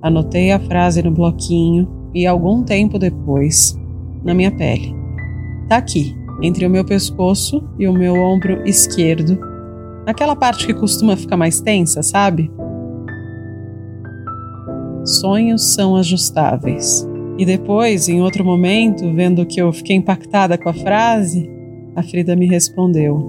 Anotei 0.02 0.54
a 0.54 0.62
frase 0.62 1.04
no 1.04 1.12
bloquinho 1.12 1.90
e, 2.14 2.26
algum 2.26 2.64
tempo 2.64 2.98
depois, 2.98 3.78
na 4.24 4.34
minha 4.34 4.56
pele. 4.56 4.96
Tá 5.68 5.76
aqui, 5.76 6.16
entre 6.42 6.66
o 6.66 6.70
meu 6.70 6.84
pescoço 6.84 7.64
e 7.80 7.88
o 7.88 7.94
meu 7.94 8.16
ombro 8.16 8.68
esquerdo, 8.68 9.38
naquela 10.06 10.36
parte 10.36 10.66
que 10.66 10.74
costuma 10.74 11.16
ficar 11.16 11.38
mais 11.38 11.62
tensa, 11.62 12.04
sabe? 12.04 12.52
Sonhos 15.04 15.74
são 15.74 15.96
ajustáveis. 15.96 17.08
E 17.38 17.46
depois, 17.46 18.08
em 18.08 18.22
outro 18.22 18.46
momento, 18.46 19.14
vendo 19.14 19.46
que 19.46 19.62
eu 19.62 19.72
fiquei 19.74 19.96
impactada 19.96 20.58
com 20.58 20.70
a 20.70 20.74
frase, 20.74 21.50
a 21.96 22.02
Frida 22.02 22.36
me 22.36 22.48
respondeu: 22.48 23.20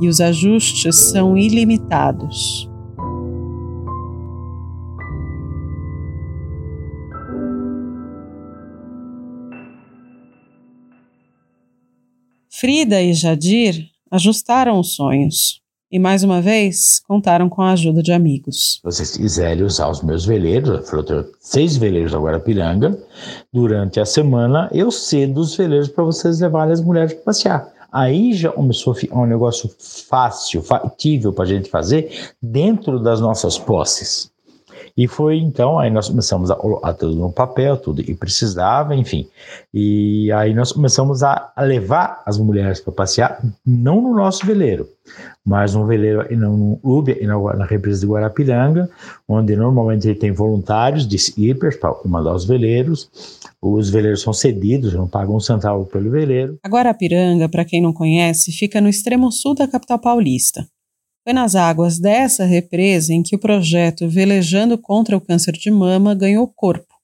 E 0.00 0.08
os 0.08 0.20
ajustes 0.20 0.96
são 0.96 1.36
ilimitados. 1.36 2.70
Frida 12.64 13.02
e 13.02 13.12
Jadir 13.12 13.90
ajustaram 14.10 14.80
os 14.80 14.94
sonhos 14.94 15.60
e, 15.92 15.98
mais 15.98 16.24
uma 16.24 16.40
vez, 16.40 16.98
contaram 17.06 17.46
com 17.46 17.60
a 17.60 17.72
ajuda 17.72 18.02
de 18.02 18.10
amigos. 18.10 18.76
Se 18.76 18.82
vocês 18.82 19.18
quiserem 19.18 19.62
usar 19.62 19.90
os 19.90 20.02
meus 20.02 20.24
veleiros, 20.24 20.70
eu 20.70 20.82
falei, 20.82 21.26
seis 21.38 21.76
veleiros 21.76 22.12
da 22.12 22.18
Guarapiranga, 22.18 22.98
durante 23.52 24.00
a 24.00 24.06
semana 24.06 24.70
eu 24.72 24.90
cedo 24.90 25.42
os 25.42 25.54
veleiros 25.54 25.88
para 25.88 26.04
vocês 26.04 26.40
levarem 26.40 26.72
as 26.72 26.80
mulheres 26.80 27.12
para 27.12 27.24
passear. 27.24 27.70
Aí 27.92 28.32
já 28.32 28.50
começou 28.50 28.94
a 28.94 28.96
ficar 28.96 29.18
um 29.18 29.26
negócio 29.26 29.70
fácil, 30.08 30.62
factível 30.62 31.34
para 31.34 31.44
a 31.44 31.48
gente 31.48 31.68
fazer 31.68 32.32
dentro 32.40 32.98
das 32.98 33.20
nossas 33.20 33.58
posses. 33.58 34.32
E 34.96 35.08
foi 35.08 35.38
então, 35.38 35.76
aí 35.76 35.90
nós 35.90 36.08
começamos 36.08 36.52
a 36.52 36.54
colocar 36.54 36.94
tudo 36.94 37.16
no 37.16 37.32
papel, 37.32 37.76
tudo 37.76 38.02
que 38.02 38.14
precisava, 38.14 38.94
enfim. 38.94 39.26
E 39.72 40.30
aí 40.30 40.54
nós 40.54 40.70
começamos 40.70 41.24
a, 41.24 41.52
levar 41.58 42.22
as 42.24 42.38
mulheres 42.38 42.80
para 42.80 42.92
passear, 42.92 43.44
não 43.66 44.00
no 44.00 44.14
nosso 44.14 44.46
veleiro, 44.46 44.88
mas 45.44 45.74
num 45.74 45.84
veleiro, 45.84 46.32
e 46.32 46.36
não 46.36 46.76
clube, 46.76 47.18
e 47.20 47.26
na, 47.26 47.64
represa 47.64 48.06
de 48.06 48.12
Guarapiranga, 48.12 48.88
onde 49.28 49.56
normalmente 49.56 50.14
tem 50.14 50.30
voluntários 50.30 51.08
de 51.08 51.16
skippers 51.16 51.76
para 51.76 51.92
comandar 51.92 52.32
os 52.32 52.44
veleiros. 52.44 53.10
Os 53.60 53.90
veleiros 53.90 54.22
são 54.22 54.32
cedidos, 54.32 54.94
não 54.94 55.08
pagam 55.08 55.34
um 55.34 55.40
centavo 55.40 55.86
pelo 55.86 56.08
veleiro. 56.10 56.56
A 56.62 56.68
Guarapiranga, 56.68 57.48
para 57.48 57.64
quem 57.64 57.82
não 57.82 57.92
conhece, 57.92 58.52
fica 58.52 58.80
no 58.80 58.88
extremo 58.88 59.32
sul 59.32 59.56
da 59.56 59.66
capital 59.66 59.98
paulista. 59.98 60.64
Foi 61.24 61.32
nas 61.32 61.54
águas 61.54 61.98
dessa 61.98 62.44
represa 62.44 63.14
em 63.14 63.22
que 63.22 63.34
o 63.34 63.38
projeto 63.38 64.06
Velejando 64.06 64.76
contra 64.76 65.16
o 65.16 65.20
Câncer 65.20 65.52
de 65.52 65.70
Mama 65.70 66.14
ganhou 66.14 66.46
corpo. 66.46 66.94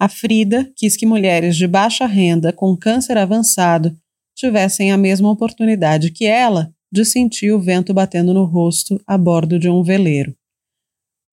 A 0.00 0.08
Frida 0.08 0.72
quis 0.74 0.96
que 0.96 1.04
mulheres 1.04 1.54
de 1.54 1.68
baixa 1.68 2.06
renda 2.06 2.50
com 2.50 2.76
câncer 2.76 3.18
avançado 3.18 3.94
tivessem 4.34 4.90
a 4.90 4.96
mesma 4.96 5.30
oportunidade 5.30 6.10
que 6.10 6.24
ela 6.24 6.74
de 6.90 7.04
sentir 7.04 7.52
o 7.52 7.60
vento 7.60 7.92
batendo 7.92 8.32
no 8.32 8.44
rosto 8.44 9.00
a 9.06 9.18
bordo 9.18 9.58
de 9.58 9.68
um 9.68 9.82
veleiro. 9.82 10.34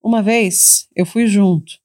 Uma 0.04 0.22
vez 0.22 0.88
eu 0.96 1.06
fui 1.06 1.26
junto, 1.26 1.80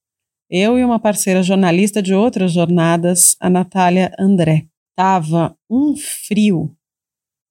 eu 0.50 0.78
e 0.78 0.84
uma 0.84 0.98
parceira 0.98 1.42
jornalista 1.42 2.02
de 2.02 2.12
outras 2.12 2.52
jornadas, 2.52 3.36
a 3.40 3.48
Natália 3.48 4.12
André. 4.18 4.66
Tava 4.96 5.56
um 5.70 5.96
frio, 5.96 6.76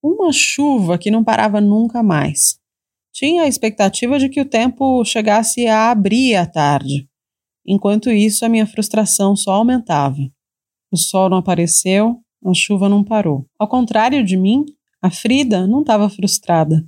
uma 0.01 0.31
chuva 0.31 0.97
que 0.97 1.09
não 1.09 1.23
parava 1.23 1.59
nunca 1.59 2.03
mais. 2.03 2.61
Tinha 3.13 3.43
a 3.43 3.47
expectativa 3.47 4.17
de 4.17 4.27
que 4.27 4.41
o 4.41 4.45
tempo 4.45 5.05
chegasse 5.05 5.67
a 5.67 5.91
abrir 5.91 6.35
à 6.35 6.47
tarde. 6.47 7.07
Enquanto 7.63 8.09
isso, 8.09 8.43
a 8.43 8.49
minha 8.49 8.65
frustração 8.65 9.35
só 9.35 9.51
aumentava. 9.51 10.17
O 10.91 10.97
sol 10.97 11.29
não 11.29 11.37
apareceu, 11.37 12.17
a 12.43 12.53
chuva 12.55 12.89
não 12.89 13.03
parou. 13.03 13.45
Ao 13.59 13.67
contrário 13.67 14.25
de 14.25 14.35
mim, 14.35 14.65
a 14.99 15.11
Frida 15.11 15.67
não 15.67 15.81
estava 15.81 16.09
frustrada. 16.09 16.83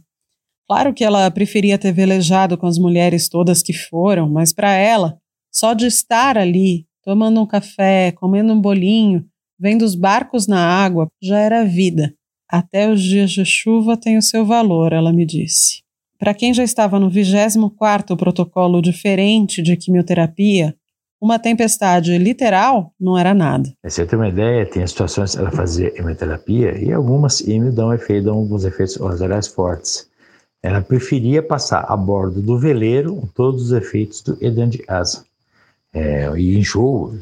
Claro 0.68 0.96
que 0.96 1.04
ela 1.04 1.30
preferia 1.30 1.78
ter 1.78 1.92
velejado 1.92 2.58
com 2.58 2.66
as 2.66 2.80
mulheres 2.80 3.30
todas 3.30 3.62
que 3.62 3.72
foram, 3.72 4.28
mas 4.28 4.52
para 4.52 4.74
ela, 4.74 5.20
só 5.52 5.74
de 5.74 5.86
estar 5.86 6.40
ali, 6.40 6.88
tomando 7.04 7.40
um 7.40 7.46
café, 7.46 8.12
comendo 8.12 8.52
um 8.52 8.60
bolinho, 8.60 9.24
vendo 9.60 9.84
os 9.84 9.94
barcos 9.94 10.48
na 10.48 10.60
água, 10.60 11.08
já 11.22 11.38
era 11.38 11.64
vida. 11.64 12.16
Até 12.50 12.92
os 12.92 13.02
dias 13.02 13.30
de 13.30 13.46
chuva 13.46 13.96
têm 13.96 14.18
o 14.18 14.24
seu 14.24 14.44
valor, 14.44 14.92
ela 14.92 15.14
me 15.14 15.24
disse. 15.24 15.85
Para 16.26 16.34
quem 16.34 16.56
já 16.56 16.64
estava 16.64 17.00
no 17.00 17.08
24º 17.08 18.18
protocolo 18.18 18.82
diferente 18.82 19.62
de 19.62 19.78
quimioterapia, 19.78 20.76
uma 21.22 21.38
tempestade 21.38 22.18
literal 22.18 22.92
não 23.00 23.16
era 23.16 23.32
nada. 23.32 23.72
Você 23.86 24.08
tem 24.08 24.18
uma 24.18 24.30
ideia, 24.30 24.66
tem 24.66 24.88
situações 24.88 25.36
que 25.36 25.38
ela 25.40 25.52
fazia 25.52 25.92
quimioterapia 25.92 26.80
e 26.84 26.92
algumas 26.92 27.42
quimio 27.42 27.72
dão, 27.72 27.94
efeito, 27.94 28.26
dão 28.26 28.38
alguns 28.38 28.66
efeitos 28.66 28.98
colaterais 28.98 29.46
fortes. 29.46 30.10
Ela 30.64 30.82
preferia 30.82 31.44
passar 31.44 31.86
a 31.88 31.96
bordo 31.96 32.42
do 32.42 32.58
veleiro 32.58 33.30
todos 33.36 33.66
os 33.66 33.72
efeitos 33.72 34.24
do 34.24 34.36
edema 34.42 34.72
de 34.72 34.84
asa. 34.88 35.24
É, 35.94 36.28
e 36.36 36.58
enjoo, 36.58 37.16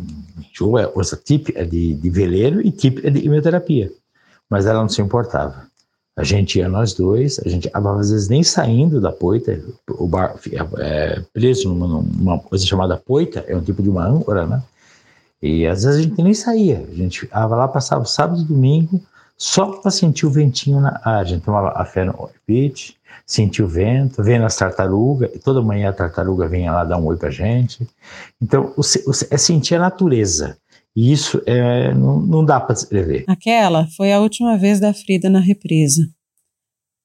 enjoo 0.50 0.80
é 0.80 0.88
coisa 0.88 1.20
típica 1.22 1.66
de, 1.66 1.94
de 1.96 2.10
veleiro 2.10 2.66
e 2.66 2.72
típica 2.72 3.12
de 3.12 3.20
quimioterapia. 3.20 3.92
Mas 4.50 4.66
ela 4.66 4.80
não 4.80 4.88
se 4.88 5.02
importava. 5.02 5.73
A 6.16 6.24
gente 6.24 6.60
ia 6.60 6.70
nós 6.70 6.94
dois, 6.94 7.40
a 7.44 7.50
gente 7.50 7.70
às 7.74 8.10
vezes 8.12 8.30
nem 8.30 8.44
saindo 8.44 9.02
da 9.02 9.12
poita, 9.12 9.60
o 9.90 10.08
bar 10.08 10.36
é, 10.78 11.22
preso 11.34 11.74
numa, 11.74 11.88
numa, 11.88 12.40
coisa 12.40 12.66
chamada 12.66 12.96
poita, 12.96 13.44
é 13.48 13.56
um 13.56 13.64
tipo 13.64 13.82
de 13.82 13.90
uma 13.90 14.06
âncora, 14.06 14.46
né? 14.46 14.62
E 15.42 15.66
às 15.66 15.84
vezes 15.84 16.00
a 16.00 16.04
gente 16.04 16.22
nem 16.22 16.34
saía, 16.34 16.86
a 16.90 16.94
gente 16.94 17.22
ficava 17.22 17.56
lá, 17.56 17.68
passava 17.68 18.06
sábado 18.06 18.42
e 18.42 18.46
domingo 18.46 19.02
só 19.38 19.74
para 19.74 19.92
sentir 19.92 20.26
o 20.26 20.30
ventinho 20.30 20.80
na 20.80 21.02
área. 21.04 21.22
A 21.22 21.24
gente 21.26 21.44
tomava 21.44 21.74
a 21.76 21.84
fé 21.84 22.06
no 22.06 22.30
pitch, 22.46 22.92
sentia 23.26 23.66
o 23.66 23.68
vento, 23.68 24.24
vendo 24.24 24.46
as 24.46 24.56
tartarugas, 24.56 25.32
e 25.34 25.40
toda 25.40 25.62
manhã 25.62 25.90
a 25.90 25.94
tartaruga 25.94 26.48
vinha 26.48 26.72
lá 26.72 26.84
dar 26.84 26.98
um 26.98 27.06
oi 27.06 27.18
pra 27.18 27.30
gente. 27.30 27.88
Então, 28.42 28.74
o, 28.78 28.82
o, 28.82 29.12
é 29.30 29.38
sentir 29.38 29.76
a 29.76 29.80
natureza. 29.80 30.58
E 30.96 31.12
isso 31.12 31.42
é, 31.46 31.94
não, 31.94 32.20
não 32.20 32.46
dá 32.46 32.60
para 32.60 32.76
descrever. 32.76 33.26
Aquela 33.28 33.88
foi 33.96 34.12
a 34.12 34.20
última 34.20 34.58
vez 34.58 34.80
da 34.80 34.94
Frida 34.94 35.30
na 35.30 35.40
represa. 35.40 36.04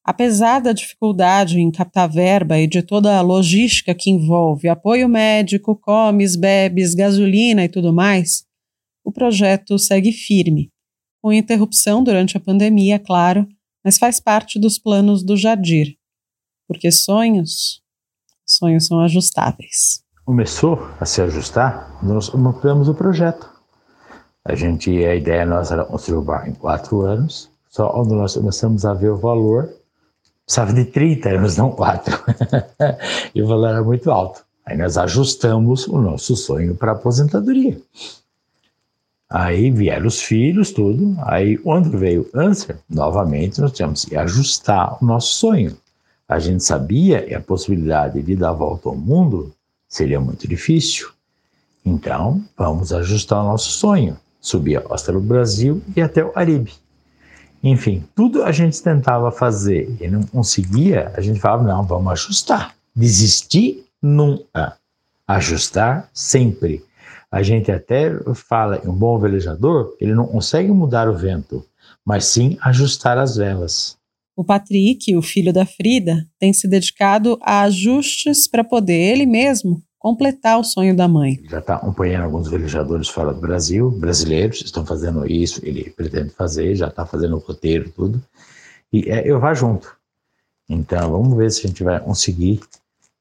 Apesar 0.05 0.61
da 0.61 0.73
dificuldade 0.73 1.61
em 1.61 1.71
captar 1.71 2.09
verba 2.09 2.59
e 2.59 2.67
de 2.67 2.83
toda 2.83 3.19
a 3.19 3.21
logística 3.21 3.95
que 3.95 4.11
envolve 4.11 4.69
apoio 4.69 5.07
médico, 5.09 5.77
comes, 5.77 6.35
bebes, 6.35 6.95
gasolina 6.95 7.65
e 7.65 7.69
tudo 7.69 7.93
mais, 7.93 8.45
o 9.05 9.13
projeto 9.13 9.79
segue 9.79 10.13
firme, 10.13 10.71
com 11.23 11.33
interrupção 11.33 12.03
durante 12.03 12.37
a 12.37 12.41
pandemia, 12.41 12.99
claro, 12.99 13.47
mas 13.85 13.99
faz 13.99 14.19
parte 14.19 14.59
dos 14.59 14.79
planos 14.79 15.23
do 15.23 15.37
Jadir. 15.37 15.97
Porque 16.67 16.91
sonhos, 16.91 17.83
sonhos 18.47 18.87
são 18.87 19.01
ajustáveis. 19.01 20.03
Começou 20.25 20.79
a 21.01 21.05
se 21.05 21.21
ajustar, 21.23 21.99
nós 22.03 22.35
ampliamos 22.35 22.89
o 22.89 22.95
projeto. 22.95 23.58
A 24.45 24.55
gente, 24.55 24.91
a 25.05 25.15
ideia 25.15 25.45
nossa 25.45 25.75
era 25.75 25.85
construir 25.85 26.19
o 26.19 26.23
bar 26.23 26.49
em 26.49 26.55
quatro 26.55 27.03
anos, 27.03 27.51
só 27.69 27.89
quando 27.89 28.15
nós 28.15 28.35
começamos 28.35 28.85
a 28.85 28.95
ver 28.95 29.11
o 29.11 29.17
valor, 29.17 29.69
precisava 30.45 30.73
de 30.73 30.87
30 30.87 31.29
anos, 31.29 31.57
não 31.57 31.71
quatro. 31.71 32.19
e 33.35 33.43
o 33.43 33.47
valor 33.47 33.69
era 33.69 33.83
muito 33.83 34.11
alto. 34.11 34.45
Aí 34.65 34.77
nós 34.77 34.97
ajustamos 34.97 35.87
o 35.87 35.99
nosso 36.01 36.35
sonho 36.35 36.75
para 36.75 36.93
aposentadoria. 36.93 37.81
Aí 39.31 39.71
vieram 39.71 40.07
os 40.07 40.23
filhos, 40.23 40.71
tudo. 40.71 41.15
Aí, 41.21 41.59
quando 41.59 41.97
veio 41.99 42.23
o 42.23 42.25
câncer, 42.25 42.79
novamente 42.89 43.61
nós 43.61 43.73
tivemos 43.73 44.07
que 44.07 44.17
ajustar 44.17 44.97
o 45.03 45.05
nosso 45.05 45.35
sonho. 45.35 45.77
A 46.27 46.39
gente 46.39 46.65
sabia 46.65 47.23
que 47.23 47.35
a 47.35 47.41
possibilidade 47.41 48.23
de 48.23 48.37
dar 48.37 48.51
a 48.51 48.53
volta 48.53 48.89
ao 48.89 48.97
mundo 48.97 49.55
seria 49.87 50.21
muito 50.21 50.49
difícil. 50.49 51.11
Então, 51.85 52.43
vamos 52.57 52.93
ajustar 52.93 53.43
o 53.43 53.49
nosso 53.49 53.71
sonho 53.71 54.17
subir 54.41 54.77
a 54.77 54.81
costa 54.81 55.13
do 55.13 55.21
Brasil 55.21 55.83
e 55.97 56.01
até 56.01 56.25
o 56.25 56.31
Caribe. 56.31 56.73
Enfim, 57.63 58.05
tudo 58.15 58.45
a 58.45 58.53
gente 58.53 58.83
tentava 58.83 59.33
fazer 59.33 59.97
e 60.01 60.09
não 60.09 60.23
conseguia, 60.23 61.13
a 61.17 61.21
gente 61.21 61.41
falava, 61.41 61.65
não, 61.65 61.83
vamos 61.83 62.13
ajustar. 62.13 62.75
Desistir 62.95 63.85
nunca. 64.01 64.77
Ajustar 65.27 66.09
sempre. 66.15 66.85
A 67.31 67.43
gente 67.43 67.71
até 67.71 68.11
fala 68.35 68.81
um 68.85 68.93
bom 68.93 69.19
velejador, 69.19 69.95
ele 70.01 70.15
não 70.15 70.27
consegue 70.27 70.71
mudar 70.71 71.09
o 71.09 71.17
vento, 71.17 71.65
mas 72.05 72.25
sim 72.27 72.57
ajustar 72.61 73.19
as 73.19 73.37
velas. 73.37 73.99
O 74.35 74.45
Patrick, 74.45 75.15
o 75.17 75.21
filho 75.21 75.53
da 75.53 75.67
Frida, 75.67 76.25
tem 76.39 76.53
se 76.53 76.69
dedicado 76.69 77.37
a 77.43 77.63
ajustes 77.63 78.47
para 78.49 78.63
poder 78.63 78.95
ele 78.95 79.27
mesmo 79.27 79.83
completar 79.99 80.59
o 80.59 80.65
sonho 80.65 80.97
da 80.97 81.09
mãe. 81.09 81.41
Já 81.49 81.59
está 81.59 81.75
acompanhando 81.75 82.25
alguns 82.25 82.49
velejadores 82.49 83.09
fora 83.09 83.33
do 83.33 83.41
Brasil, 83.41 83.91
brasileiros, 83.91 84.61
estão 84.61 84.87
fazendo 84.87 85.27
isso, 85.27 85.61
ele 85.65 85.91
pretende 85.91 86.31
fazer, 86.31 86.75
já 86.77 86.87
está 86.87 87.05
fazendo 87.05 87.37
o 87.37 87.41
roteiro, 87.41 87.91
tudo. 87.91 88.23
E 88.93 89.11
é, 89.11 89.29
eu 89.29 89.41
vá 89.41 89.53
junto. 89.55 89.97
Então, 90.69 91.11
vamos 91.11 91.37
ver 91.37 91.51
se 91.51 91.65
a 91.65 91.69
gente 91.69 91.83
vai 91.83 91.99
conseguir 91.99 92.61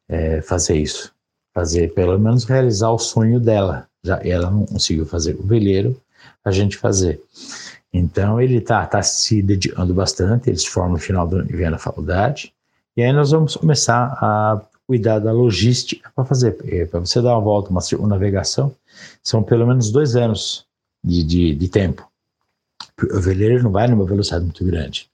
é, 0.07 0.41
fazer 0.41 0.77
isso. 0.77 1.13
Fazer, 1.53 1.93
pelo 1.93 2.17
menos, 2.19 2.43
realizar 2.43 2.91
o 2.91 2.99
sonho 2.99 3.39
dela. 3.39 3.87
Já 4.03 4.19
ela 4.23 4.51
não 4.51 4.65
conseguiu 4.65 5.05
fazer 5.05 5.35
o 5.35 5.43
veleiro, 5.43 5.99
a 6.45 6.51
gente 6.51 6.77
fazer. 6.77 7.19
Então, 7.91 8.39
ele 8.39 8.57
está 8.57 8.85
tá 8.85 9.01
se 9.01 9.41
dedicando 9.41 9.93
bastante, 9.93 10.49
ele 10.49 10.57
se 10.57 10.69
forma 10.69 10.93
no 10.93 10.99
final 10.99 11.27
do 11.27 11.37
ano 11.37 11.47
e 11.49 11.55
vem 11.55 11.69
na 11.69 11.79
faculdade. 11.79 12.53
E 12.95 13.01
aí 13.01 13.11
nós 13.11 13.31
vamos 13.31 13.55
começar 13.55 14.17
a 14.21 14.61
cuidar 14.87 15.19
da 15.19 15.31
logística 15.31 16.09
para 16.15 16.25
fazer. 16.25 16.57
É, 16.65 16.85
para 16.85 17.01
você 17.01 17.21
dar 17.21 17.33
uma 17.33 17.41
volta, 17.41 17.69
uma, 17.69 17.81
uma 17.99 18.07
navegação, 18.07 18.73
são 19.21 19.43
pelo 19.43 19.67
menos 19.67 19.91
dois 19.91 20.15
anos 20.15 20.65
de, 21.03 21.23
de, 21.23 21.55
de 21.55 21.67
tempo. 21.67 22.07
O 23.13 23.19
veleiro 23.19 23.61
não 23.61 23.71
vai 23.71 23.87
numa 23.87 24.05
velocidade 24.05 24.45
muito 24.45 24.63
grande. 24.65 25.09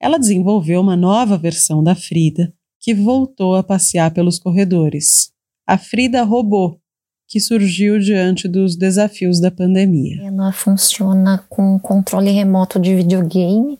ela 0.00 0.16
desenvolveu 0.16 0.80
uma 0.80 0.96
nova 0.96 1.36
versão 1.36 1.82
da 1.82 1.96
Frida, 1.96 2.52
que 2.78 2.94
voltou 2.94 3.56
a 3.56 3.64
passear 3.64 4.12
pelos 4.12 4.38
corredores. 4.38 5.32
A 5.66 5.76
Frida 5.76 6.22
Robô, 6.22 6.78
que 7.26 7.40
surgiu 7.40 7.98
diante 7.98 8.46
dos 8.46 8.76
desafios 8.76 9.40
da 9.40 9.50
pandemia. 9.50 10.22
Ela 10.22 10.52
funciona 10.52 11.44
com 11.48 11.78
controle 11.80 12.30
remoto 12.30 12.78
de 12.78 12.94
videogame, 12.94 13.78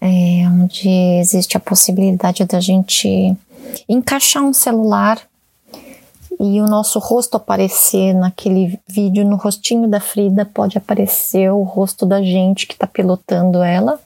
é, 0.00 0.48
onde 0.48 0.88
existe 1.20 1.56
a 1.56 1.60
possibilidade 1.60 2.44
da 2.44 2.60
gente 2.60 3.36
encaixar 3.88 4.42
um 4.42 4.52
celular 4.52 5.20
e 6.38 6.60
o 6.60 6.66
nosso 6.66 6.98
rosto 6.98 7.36
aparecer 7.36 8.14
naquele 8.14 8.80
vídeo, 8.88 9.24
no 9.24 9.36
rostinho 9.36 9.86
da 9.88 10.00
Frida 10.00 10.44
pode 10.46 10.78
aparecer 10.78 11.50
o 11.50 11.62
rosto 11.62 12.06
da 12.06 12.22
gente 12.22 12.66
que 12.66 12.72
está 12.72 12.86
pilotando 12.86 13.62
ela 13.62 14.00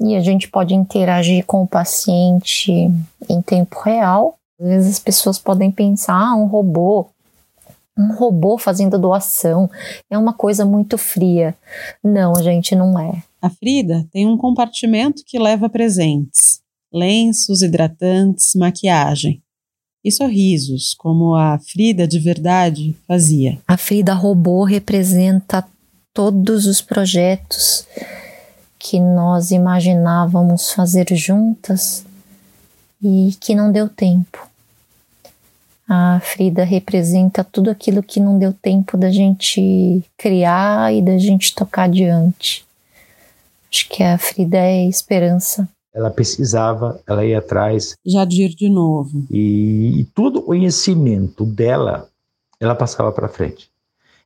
e 0.00 0.16
a 0.16 0.20
gente 0.20 0.48
pode 0.48 0.74
interagir 0.74 1.44
com 1.44 1.62
o 1.62 1.68
paciente 1.68 2.90
em 3.28 3.42
tempo 3.42 3.78
real. 3.80 4.36
Às 4.58 4.66
vezes 4.66 4.90
as 4.92 4.98
pessoas 4.98 5.38
podem 5.38 5.70
pensar, 5.70 6.14
ah, 6.14 6.34
um 6.34 6.46
robô, 6.46 7.06
um 7.96 8.14
robô 8.14 8.58
fazendo 8.58 8.98
doação 8.98 9.70
é 10.10 10.18
uma 10.18 10.32
coisa 10.32 10.64
muito 10.64 10.96
fria. 10.96 11.54
Não, 12.02 12.34
gente, 12.42 12.74
não 12.74 12.98
é. 12.98 13.22
A 13.44 13.50
Frida 13.50 14.08
tem 14.10 14.26
um 14.26 14.38
compartimento 14.38 15.22
que 15.22 15.38
leva 15.38 15.68
presentes: 15.68 16.62
lenços, 16.90 17.60
hidratantes, 17.60 18.54
maquiagem 18.54 19.42
e 20.02 20.10
sorrisos, 20.10 20.94
como 20.94 21.34
a 21.34 21.58
Frida 21.58 22.08
de 22.08 22.18
verdade 22.18 22.96
fazia. 23.06 23.58
A 23.68 23.76
Frida 23.76 24.14
robô 24.14 24.64
representa 24.64 25.62
todos 26.14 26.64
os 26.64 26.80
projetos 26.80 27.86
que 28.78 28.98
nós 28.98 29.50
imaginávamos 29.50 30.72
fazer 30.72 31.14
juntas 31.14 32.02
e 33.02 33.36
que 33.38 33.54
não 33.54 33.70
deu 33.70 33.90
tempo. 33.90 34.48
A 35.86 36.18
Frida 36.20 36.64
representa 36.64 37.44
tudo 37.44 37.68
aquilo 37.68 38.02
que 38.02 38.20
não 38.20 38.38
deu 38.38 38.54
tempo 38.54 38.96
da 38.96 39.10
gente 39.10 40.02
criar 40.16 40.94
e 40.94 41.02
da 41.02 41.18
gente 41.18 41.54
tocar 41.54 41.82
adiante. 41.82 42.63
Acho 43.74 43.88
que 43.88 44.04
a 44.04 44.16
Frida 44.16 44.58
é 44.58 44.88
esperança. 44.88 45.68
Ela 45.92 46.08
pesquisava, 46.08 47.02
ela 47.08 47.26
ia 47.26 47.40
atrás. 47.40 47.96
Jadir 48.06 48.50
de 48.50 48.68
novo. 48.68 49.26
E, 49.28 49.98
e 49.98 50.04
todo 50.14 50.38
o 50.38 50.42
conhecimento 50.42 51.44
dela, 51.44 52.08
ela 52.60 52.76
passava 52.76 53.10
para 53.10 53.28
frente. 53.28 53.68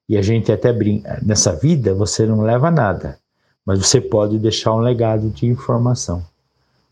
E 0.06 0.18
a 0.18 0.22
gente 0.22 0.52
até 0.52 0.70
brinca, 0.70 1.18
nessa 1.24 1.56
vida 1.56 1.94
você 1.94 2.26
não 2.26 2.42
leva 2.42 2.70
nada, 2.70 3.18
mas 3.64 3.78
você 3.78 4.02
pode 4.02 4.38
deixar 4.38 4.74
um 4.74 4.80
legado 4.80 5.30
de 5.30 5.46
informação. 5.46 6.22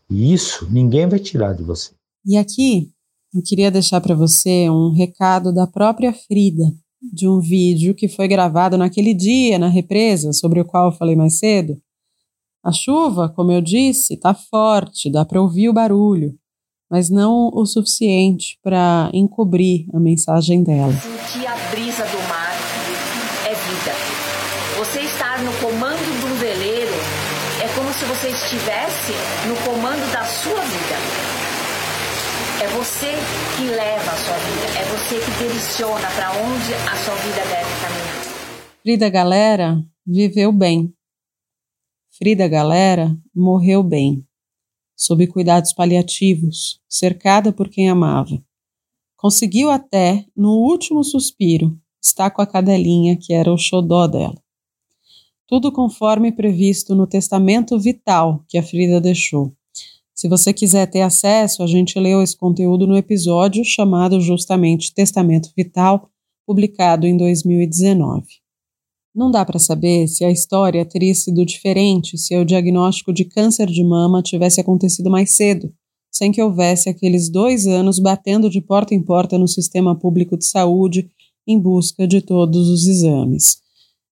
E 0.09 0.33
isso 0.33 0.67
ninguém 0.71 1.07
vai 1.07 1.19
tirar 1.19 1.53
de 1.53 1.61
você. 1.61 1.91
E 2.25 2.37
aqui 2.37 2.89
eu 3.35 3.43
queria 3.45 3.69
deixar 3.69 4.01
para 4.01 4.15
você 4.15 4.67
um 4.67 4.89
recado 4.89 5.53
da 5.53 5.67
própria 5.67 6.11
Frida, 6.11 6.73
de 7.13 7.27
um 7.27 7.39
vídeo 7.39 7.93
que 7.93 8.07
foi 8.07 8.27
gravado 8.27 8.79
naquele 8.79 9.13
dia 9.13 9.59
na 9.59 9.67
represa, 9.67 10.33
sobre 10.33 10.59
o 10.59 10.65
qual 10.65 10.87
eu 10.87 10.97
falei 10.97 11.15
mais 11.15 11.37
cedo. 11.37 11.79
A 12.67 12.71
chuva, 12.73 13.29
como 13.29 13.49
eu 13.49 13.61
disse, 13.61 14.15
está 14.15 14.33
forte, 14.33 15.09
dá 15.09 15.23
para 15.23 15.41
ouvir 15.41 15.69
o 15.69 15.73
barulho, 15.73 16.35
mas 16.91 17.09
não 17.09 17.49
o 17.53 17.65
suficiente 17.65 18.59
para 18.61 19.09
encobrir 19.13 19.85
a 19.95 19.99
mensagem 20.01 20.65
dela. 20.65 20.91
Sentir 20.91 21.47
a 21.47 21.55
brisa 21.71 22.03
do 22.03 22.19
mar 22.27 22.51
é 23.45 23.55
vida. 23.55 23.95
Você 24.79 24.99
estar 24.99 25.41
no 25.43 25.53
comando 25.61 26.19
de 26.19 26.25
um 26.25 26.35
veleiro 26.35 26.91
é 27.63 27.69
como 27.73 27.87
se 27.93 28.03
você 28.03 28.31
estivesse 28.31 29.13
no 29.47 29.55
comando 29.63 30.03
da 30.11 30.25
sua 30.25 30.59
vida. 30.59 30.97
É 32.61 32.67
você 32.75 33.13
que 33.55 33.63
leva 33.63 34.11
a 34.11 34.17
sua 34.17 34.35
vida, 34.35 34.77
é 34.77 34.83
você 34.91 35.15
que 35.23 35.31
direciona 35.39 36.09
para 36.17 36.31
onde 36.31 36.73
a 36.73 36.97
sua 36.97 37.15
vida 37.15 37.43
deve 37.47 37.81
caminhar. 37.81 38.27
Frida 38.83 39.09
Galera 39.09 39.81
viveu 40.05 40.51
bem. 40.51 40.96
Frida 42.17 42.47
Galera 42.47 43.15
morreu 43.33 43.83
bem, 43.83 44.25
sob 44.95 45.27
cuidados 45.27 45.71
paliativos, 45.71 46.81
cercada 46.89 47.53
por 47.53 47.69
quem 47.69 47.91
amava. 47.91 48.43
Conseguiu 49.15 49.69
até, 49.69 50.25
no 50.35 50.53
último 50.53 51.03
suspiro, 51.03 51.79
estar 52.01 52.31
com 52.31 52.41
a 52.41 52.47
cadelinha 52.47 53.15
que 53.15 53.33
era 53.33 53.53
o 53.53 53.57
xodó 53.57 54.07
dela. 54.07 54.41
Tudo 55.45 55.71
conforme 55.71 56.31
previsto 56.31 56.95
no 56.95 57.05
testamento 57.05 57.77
vital 57.77 58.43
que 58.47 58.57
a 58.57 58.63
Frida 58.63 58.99
deixou. 58.99 59.53
Se 60.11 60.27
você 60.27 60.51
quiser 60.51 60.87
ter 60.87 61.01
acesso, 61.01 61.61
a 61.61 61.67
gente 61.67 61.99
leu 61.99 62.23
esse 62.23 62.35
conteúdo 62.35 62.87
no 62.87 62.97
episódio 62.97 63.63
chamado 63.63 64.19
justamente 64.19 64.91
Testamento 64.91 65.51
Vital, 65.55 66.09
publicado 66.47 67.05
em 67.05 67.15
2019. 67.15 68.46
Não 69.17 69.31
dá 69.31 69.43
para 69.43 69.57
saber 69.57 70.07
se 70.07 70.23
a 70.23 70.29
história 70.29 70.85
teria 70.85 71.15
sido 71.15 71.43
diferente 71.43 72.19
se 72.19 72.37
o 72.37 72.45
diagnóstico 72.45 73.11
de 73.11 73.25
câncer 73.25 73.65
de 73.65 73.83
mama 73.83 74.21
tivesse 74.21 74.61
acontecido 74.61 75.09
mais 75.09 75.35
cedo, 75.35 75.73
sem 76.11 76.31
que 76.31 76.39
houvesse 76.39 76.87
aqueles 76.87 77.27
dois 77.27 77.65
anos 77.65 77.97
batendo 77.97 78.47
de 78.47 78.61
porta 78.61 78.93
em 78.93 79.01
porta 79.01 79.35
no 79.35 79.47
sistema 79.47 79.97
público 79.97 80.37
de 80.37 80.45
saúde 80.45 81.09
em 81.47 81.59
busca 81.59 82.07
de 82.07 82.21
todos 82.21 82.69
os 82.69 82.85
exames. 82.85 83.57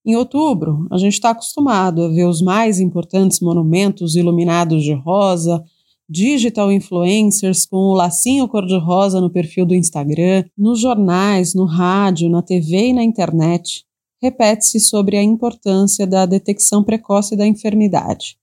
Em 0.04 0.16
outubro, 0.16 0.88
a 0.92 0.98
gente 0.98 1.14
está 1.14 1.30
acostumado 1.30 2.02
a 2.02 2.08
ver 2.08 2.26
os 2.26 2.42
mais 2.42 2.80
importantes 2.80 3.40
monumentos 3.40 4.16
iluminados 4.16 4.84
de 4.84 4.94
rosa, 4.94 5.64
digital 6.10 6.72
influencers 6.72 7.68
com 7.68 7.78
o 7.78 7.94
lacinho 7.94 8.48
cor-de-rosa 8.48 9.22
no 9.22 9.30
perfil 9.30 9.68
do 9.68 9.76
Instagram, 9.76 10.46
nos 10.58 10.80
jornais, 10.80 11.54
no 11.54 11.66
rádio, 11.66 12.28
na 12.28 12.42
TV 12.42 12.88
e 12.88 12.94
na 12.94 13.04
internet 13.04 13.86
repete-se 14.22 14.80
sobre 14.80 15.18
a 15.18 15.24
importância 15.24 16.08
da 16.08 16.26
detecção 16.26 16.84
precoce 16.84 17.36
da 17.36 17.46
enfermidade, 17.46 18.38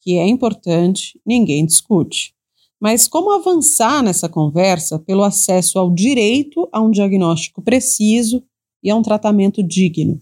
que 0.00 0.18
é 0.18 0.26
importante, 0.26 1.20
ninguém 1.26 1.66
discute. 1.66 2.34
Mas 2.80 3.08
como 3.08 3.32
avançar 3.32 4.02
nessa 4.02 4.28
conversa 4.28 4.98
pelo 4.98 5.24
acesso 5.24 5.78
ao 5.78 5.90
direito 5.92 6.68
a 6.72 6.80
um 6.80 6.90
diagnóstico 6.90 7.60
preciso 7.60 8.42
e 8.82 8.90
a 8.90 8.94
um 8.94 9.02
tratamento 9.02 9.62
digno? 9.62 10.20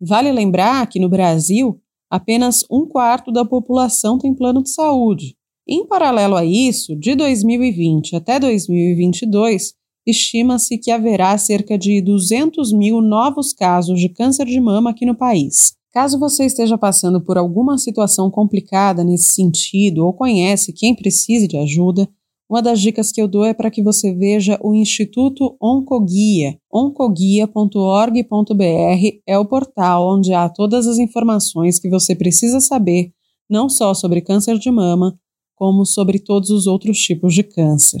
Vale 0.00 0.30
lembrar 0.30 0.86
que 0.86 1.00
no 1.00 1.08
Brasil, 1.08 1.80
apenas 2.08 2.64
um 2.70 2.86
quarto 2.86 3.32
da 3.32 3.44
população 3.44 4.18
tem 4.18 4.32
plano 4.32 4.62
de 4.62 4.70
saúde. 4.70 5.36
Em 5.68 5.86
paralelo 5.86 6.36
a 6.36 6.44
isso, 6.44 6.96
de 6.96 7.14
2020 7.14 8.16
até 8.16 8.40
2022, 8.40 9.74
estima-se 10.06 10.78
que 10.78 10.90
haverá 10.90 11.36
cerca 11.38 11.78
de 11.78 12.00
200 12.00 12.72
mil 12.72 13.00
novos 13.00 13.52
casos 13.52 14.00
de 14.00 14.08
câncer 14.08 14.46
de 14.46 14.60
mama 14.60 14.90
aqui 14.90 15.04
no 15.04 15.14
país. 15.14 15.74
Caso 15.92 16.18
você 16.18 16.44
esteja 16.44 16.78
passando 16.78 17.20
por 17.20 17.36
alguma 17.36 17.76
situação 17.76 18.30
complicada 18.30 19.02
nesse 19.02 19.32
sentido 19.32 20.06
ou 20.06 20.12
conhece 20.12 20.72
quem 20.72 20.94
precise 20.94 21.48
de 21.48 21.56
ajuda, 21.56 22.08
uma 22.50 22.60
das 22.60 22.80
dicas 22.80 23.12
que 23.12 23.22
eu 23.22 23.28
dou 23.28 23.44
é 23.44 23.54
para 23.54 23.70
que 23.70 23.80
você 23.80 24.12
veja 24.12 24.58
o 24.60 24.74
Instituto 24.74 25.56
Oncoguia. 25.62 26.58
oncoguia.org.br 26.72 29.18
é 29.24 29.38
o 29.38 29.46
portal 29.46 30.16
onde 30.16 30.34
há 30.34 30.48
todas 30.48 30.88
as 30.88 30.98
informações 30.98 31.78
que 31.78 31.88
você 31.88 32.12
precisa 32.12 32.58
saber, 32.58 33.12
não 33.48 33.68
só 33.68 33.94
sobre 33.94 34.20
câncer 34.20 34.58
de 34.58 34.68
mama, 34.68 35.16
como 35.54 35.86
sobre 35.86 36.18
todos 36.18 36.50
os 36.50 36.66
outros 36.66 36.98
tipos 36.98 37.34
de 37.34 37.44
câncer. 37.44 38.00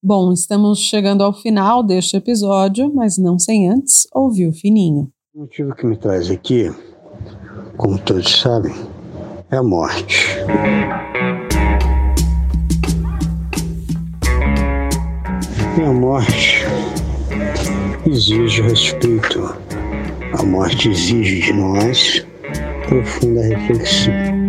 Bom, 0.00 0.32
estamos 0.32 0.78
chegando 0.78 1.24
ao 1.24 1.32
final 1.32 1.82
deste 1.82 2.16
episódio, 2.16 2.88
mas 2.94 3.18
não 3.18 3.36
sem 3.36 3.68
antes 3.68 4.06
ouvir 4.14 4.46
o 4.46 4.52
Fininho. 4.52 5.10
O 5.34 5.40
motivo 5.40 5.74
que 5.74 5.84
me 5.84 5.96
traz 5.96 6.30
aqui, 6.30 6.72
como 7.76 7.98
todos 7.98 8.40
sabem, 8.40 8.72
é 9.50 9.56
a 9.56 9.62
morte. 9.62 10.24
E 15.76 15.82
a 15.82 15.92
morte 15.92 16.64
exige 18.06 18.62
respeito. 18.62 19.52
A 20.38 20.44
morte 20.44 20.90
exige 20.90 21.40
de 21.40 21.52
nós 21.54 22.24
profunda 22.86 23.42
reflexão. 23.42 24.47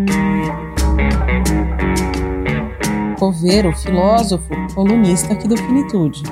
Coveiro, 3.20 3.76
filósofo, 3.76 4.48
colunista 4.74 5.34
aqui 5.34 5.46
do 5.46 5.58
Finitude. 5.58 6.24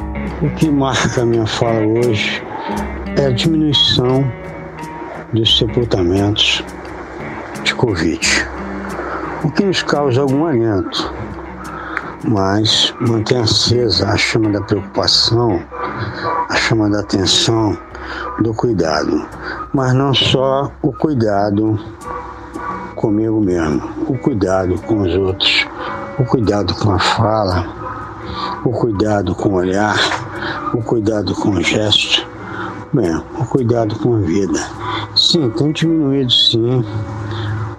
O 0.41 0.49
que 0.51 0.69
marca 0.69 1.21
a 1.21 1.25
minha 1.25 1.45
fala 1.45 1.85
hoje 1.85 2.41
é 3.17 3.25
a 3.25 3.29
diminuição 3.29 4.23
dos 5.33 5.57
sepultamentos 5.57 6.63
de 7.65 7.75
Covid, 7.75 8.47
o 9.43 9.51
que 9.51 9.65
nos 9.65 9.83
causa 9.83 10.21
algum 10.21 10.45
alento, 10.45 11.13
mas 12.23 12.93
mantém 13.01 13.39
acesa 13.39 14.07
a 14.07 14.15
chama 14.15 14.49
da 14.49 14.61
preocupação, 14.61 15.61
a 16.47 16.55
chama 16.55 16.89
da 16.89 17.01
atenção, 17.01 17.77
do 18.39 18.53
cuidado, 18.53 19.27
mas 19.73 19.93
não 19.93 20.13
só 20.13 20.71
o 20.81 20.93
cuidado 20.93 21.77
comigo 22.95 23.41
mesmo, 23.41 23.83
o 24.07 24.17
cuidado 24.17 24.81
com 24.83 25.01
os 25.01 25.13
outros, 25.13 25.67
o 26.19 26.25
cuidado 26.25 26.73
com 26.75 26.91
a 26.91 26.99
fala, 26.99 27.67
o 28.65 28.71
cuidado 28.71 29.35
com 29.35 29.49
o 29.49 29.53
olhar, 29.55 29.97
o 30.73 30.81
cuidado 30.81 31.33
com 31.35 31.51
o 31.51 31.61
gesto, 31.61 32.27
bem, 32.91 33.15
o 33.15 33.45
cuidado 33.45 33.95
com 33.99 34.15
a 34.15 34.19
vida. 34.19 34.59
Sim, 35.15 35.49
tem 35.51 35.71
diminuído 35.71 36.31
sim 36.31 36.83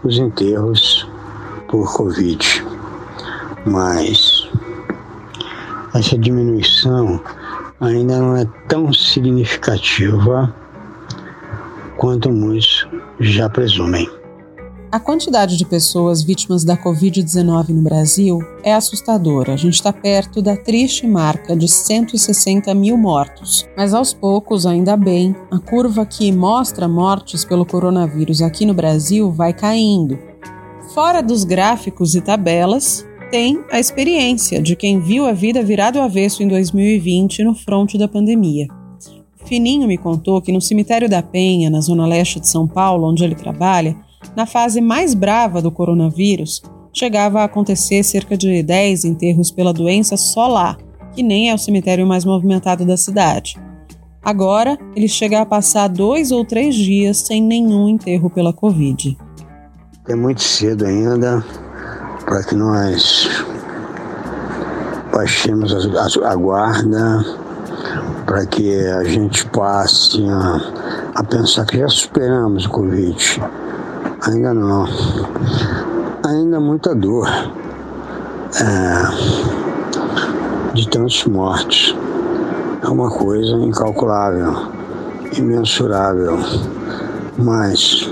os 0.04 0.18
enterros 0.18 1.08
por 1.66 1.92
Covid, 1.92 2.64
mas 3.66 4.48
essa 5.94 6.16
diminuição 6.16 7.20
ainda 7.80 8.18
não 8.20 8.36
é 8.36 8.46
tão 8.68 8.92
significativa 8.92 10.54
quanto 11.96 12.30
muitos 12.30 12.86
já 13.18 13.48
presumem. 13.48 14.17
A 14.90 14.98
quantidade 14.98 15.58
de 15.58 15.66
pessoas 15.66 16.22
vítimas 16.22 16.64
da 16.64 16.74
Covid-19 16.74 17.68
no 17.68 17.82
Brasil 17.82 18.38
é 18.62 18.72
assustadora. 18.72 19.52
A 19.52 19.56
gente 19.56 19.74
está 19.74 19.92
perto 19.92 20.40
da 20.40 20.56
triste 20.56 21.06
marca 21.06 21.54
de 21.54 21.68
160 21.68 22.74
mil 22.74 22.96
mortos. 22.96 23.68
Mas 23.76 23.92
aos 23.92 24.14
poucos, 24.14 24.64
ainda 24.64 24.96
bem, 24.96 25.36
a 25.50 25.58
curva 25.58 26.06
que 26.06 26.32
mostra 26.32 26.88
mortes 26.88 27.44
pelo 27.44 27.66
coronavírus 27.66 28.40
aqui 28.40 28.64
no 28.64 28.72
Brasil 28.72 29.30
vai 29.30 29.52
caindo. 29.52 30.18
Fora 30.94 31.22
dos 31.22 31.44
gráficos 31.44 32.14
e 32.14 32.22
tabelas, 32.22 33.06
tem 33.30 33.62
a 33.70 33.78
experiência 33.78 34.62
de 34.62 34.74
quem 34.74 35.00
viu 35.00 35.26
a 35.26 35.32
vida 35.32 35.62
virar 35.62 35.90
do 35.90 36.00
avesso 36.00 36.42
em 36.42 36.48
2020 36.48 37.44
no 37.44 37.54
fronte 37.54 37.98
da 37.98 38.08
pandemia. 38.08 38.66
Fininho 39.44 39.86
me 39.86 39.98
contou 39.98 40.40
que 40.40 40.50
no 40.50 40.62
cemitério 40.62 41.10
da 41.10 41.22
Penha, 41.22 41.68
na 41.68 41.82
zona 41.82 42.06
leste 42.06 42.40
de 42.40 42.48
São 42.48 42.66
Paulo, 42.66 43.06
onde 43.06 43.22
ele 43.22 43.34
trabalha, 43.34 43.94
na 44.36 44.46
fase 44.46 44.80
mais 44.80 45.14
brava 45.14 45.60
do 45.60 45.70
coronavírus, 45.70 46.62
chegava 46.92 47.40
a 47.40 47.44
acontecer 47.44 48.02
cerca 48.02 48.36
de 48.36 48.62
10 48.62 49.04
enterros 49.04 49.50
pela 49.50 49.72
doença 49.72 50.16
só 50.16 50.48
lá, 50.48 50.76
que 51.12 51.22
nem 51.22 51.50
é 51.50 51.54
o 51.54 51.58
cemitério 51.58 52.06
mais 52.06 52.24
movimentado 52.24 52.84
da 52.84 52.96
cidade. 52.96 53.56
Agora, 54.22 54.76
ele 54.94 55.08
chega 55.08 55.40
a 55.40 55.46
passar 55.46 55.88
dois 55.88 56.32
ou 56.32 56.44
três 56.44 56.74
dias 56.74 57.18
sem 57.18 57.42
nenhum 57.42 57.88
enterro 57.88 58.28
pela 58.28 58.52
Covid. 58.52 59.16
É 60.08 60.14
muito 60.14 60.42
cedo 60.42 60.84
ainda 60.84 61.44
para 62.24 62.42
que 62.42 62.54
nós 62.54 63.28
baixemos 65.12 65.72
a, 66.24 66.34
guarda, 66.34 67.24
para 68.26 68.44
que 68.46 68.86
a 68.86 69.04
gente 69.04 69.46
passe 69.46 70.22
a, 70.28 71.12
a 71.14 71.24
pensar 71.24 71.64
que 71.64 71.78
já 71.78 71.88
superamos 71.88 72.66
o 72.66 72.70
Covid 72.70 73.40
Ainda 74.22 74.52
não. 74.52 74.84
Ainda 76.24 76.58
muita 76.58 76.92
dor 76.94 77.28
é, 78.60 79.02
de 80.74 80.88
tantos 80.88 81.24
mortos. 81.26 81.96
É 82.82 82.88
uma 82.88 83.10
coisa 83.10 83.52
incalculável, 83.56 84.72
imensurável. 85.36 86.36
Mas 87.38 88.10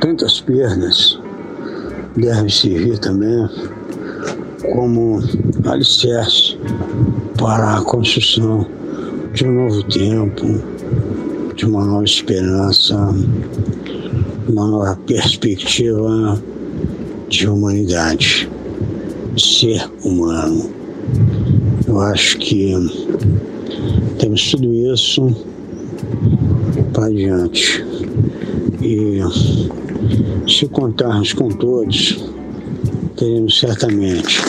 tantas 0.00 0.40
perdas 0.40 1.18
devem 2.16 2.50
servir 2.50 2.98
também 2.98 3.48
como 4.74 5.22
alicerce 5.66 6.58
para 7.38 7.78
a 7.78 7.82
construção 7.82 8.66
de 9.32 9.46
um 9.46 9.52
novo 9.52 9.82
tempo, 9.84 10.46
de 11.54 11.64
uma 11.64 11.84
nova 11.86 12.04
esperança, 12.04 13.14
uma 14.50 14.66
nova 14.66 14.96
perspectiva 15.06 16.42
de 17.28 17.48
humanidade, 17.48 18.48
de 19.34 19.42
ser 19.42 19.88
humano. 20.02 20.70
Eu 21.86 22.00
acho 22.00 22.36
que 22.38 22.72
temos 24.18 24.50
tudo 24.50 24.74
isso 24.74 25.34
para 26.92 27.06
adiante. 27.06 27.84
E 28.82 29.20
se 30.50 30.66
contarmos 30.66 31.32
com 31.32 31.48
todos, 31.48 32.24
teremos 33.16 33.58
certamente 33.58 34.40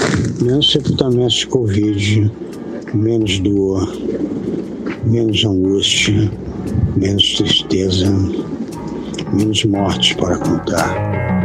menos 0.42 0.72
sepultamentos 0.72 1.36
de 1.36 1.48
Covid, 1.48 2.32
menos 2.94 3.40
dor, 3.40 3.88
menos 5.06 5.46
angústia, 5.46 6.32
menos 6.96 7.34
tristeza 7.36 8.08
menos 9.34 9.63
mortes 9.65 10.13
para 10.13 10.38
contar. 10.38 11.41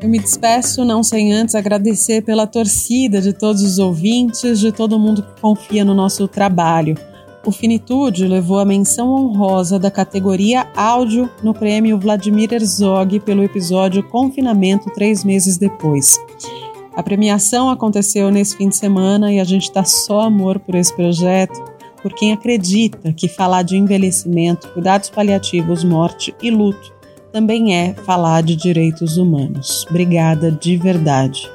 Eu 0.00 0.08
me 0.08 0.18
despeço, 0.18 0.84
não 0.84 1.02
sem 1.02 1.32
antes 1.32 1.54
agradecer 1.54 2.22
pela 2.22 2.46
torcida 2.46 3.20
de 3.20 3.32
todos 3.32 3.62
os 3.62 3.78
ouvintes, 3.78 4.60
de 4.60 4.72
todo 4.72 4.98
mundo 4.98 5.22
que 5.22 5.40
confia 5.40 5.84
no 5.84 5.92
nosso 5.92 6.26
trabalho. 6.28 6.96
O 7.44 7.50
Finitude 7.50 8.26
levou 8.26 8.58
a 8.58 8.64
menção 8.64 9.10
honrosa 9.10 9.78
da 9.78 9.90
categoria 9.90 10.66
áudio 10.76 11.30
no 11.42 11.54
prêmio 11.54 11.98
Vladimir 11.98 12.52
Herzog 12.52 13.20
pelo 13.20 13.42
episódio 13.42 14.02
Confinamento 14.02 14.90
três 14.90 15.24
meses 15.24 15.56
depois. 15.56 16.20
A 16.94 17.02
premiação 17.02 17.70
aconteceu 17.70 18.30
nesse 18.30 18.56
fim 18.56 18.68
de 18.68 18.76
semana 18.76 19.32
e 19.32 19.40
a 19.40 19.44
gente 19.44 19.64
está 19.64 19.84
só 19.84 20.22
amor 20.22 20.58
por 20.58 20.74
esse 20.74 20.94
projeto 20.94 21.77
por 22.00 22.12
quem 22.14 22.32
acredita 22.32 23.12
que 23.12 23.28
falar 23.28 23.62
de 23.62 23.76
envelhecimento, 23.76 24.68
cuidados 24.68 25.10
paliativos, 25.10 25.84
morte 25.84 26.34
e 26.42 26.50
luto 26.50 26.98
também 27.32 27.74
é 27.74 27.94
falar 27.94 28.42
de 28.42 28.56
direitos 28.56 29.16
humanos. 29.16 29.86
Obrigada 29.88 30.50
de 30.50 30.76
verdade. 30.76 31.48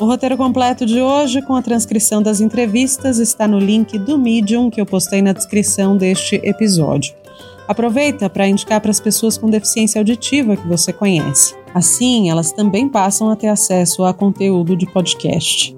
O 0.00 0.06
roteiro 0.06 0.36
completo 0.36 0.86
de 0.86 1.00
hoje, 1.00 1.42
com 1.42 1.54
a 1.54 1.62
transcrição 1.62 2.22
das 2.22 2.40
entrevistas, 2.40 3.18
está 3.18 3.48
no 3.48 3.58
link 3.58 3.98
do 3.98 4.16
Medium 4.16 4.70
que 4.70 4.80
eu 4.80 4.86
postei 4.86 5.20
na 5.20 5.32
descrição 5.32 5.96
deste 5.96 6.36
episódio. 6.36 7.14
Aproveita 7.66 8.30
para 8.30 8.48
indicar 8.48 8.80
para 8.80 8.90
as 8.90 9.00
pessoas 9.00 9.36
com 9.36 9.50
deficiência 9.50 10.00
auditiva 10.00 10.56
que 10.56 10.66
você 10.66 10.92
conhece. 10.92 11.54
Assim, 11.74 12.30
elas 12.30 12.52
também 12.52 12.88
passam 12.88 13.28
a 13.28 13.36
ter 13.36 13.48
acesso 13.48 14.04
a 14.04 14.14
conteúdo 14.14 14.76
de 14.76 14.86
podcast. 14.86 15.76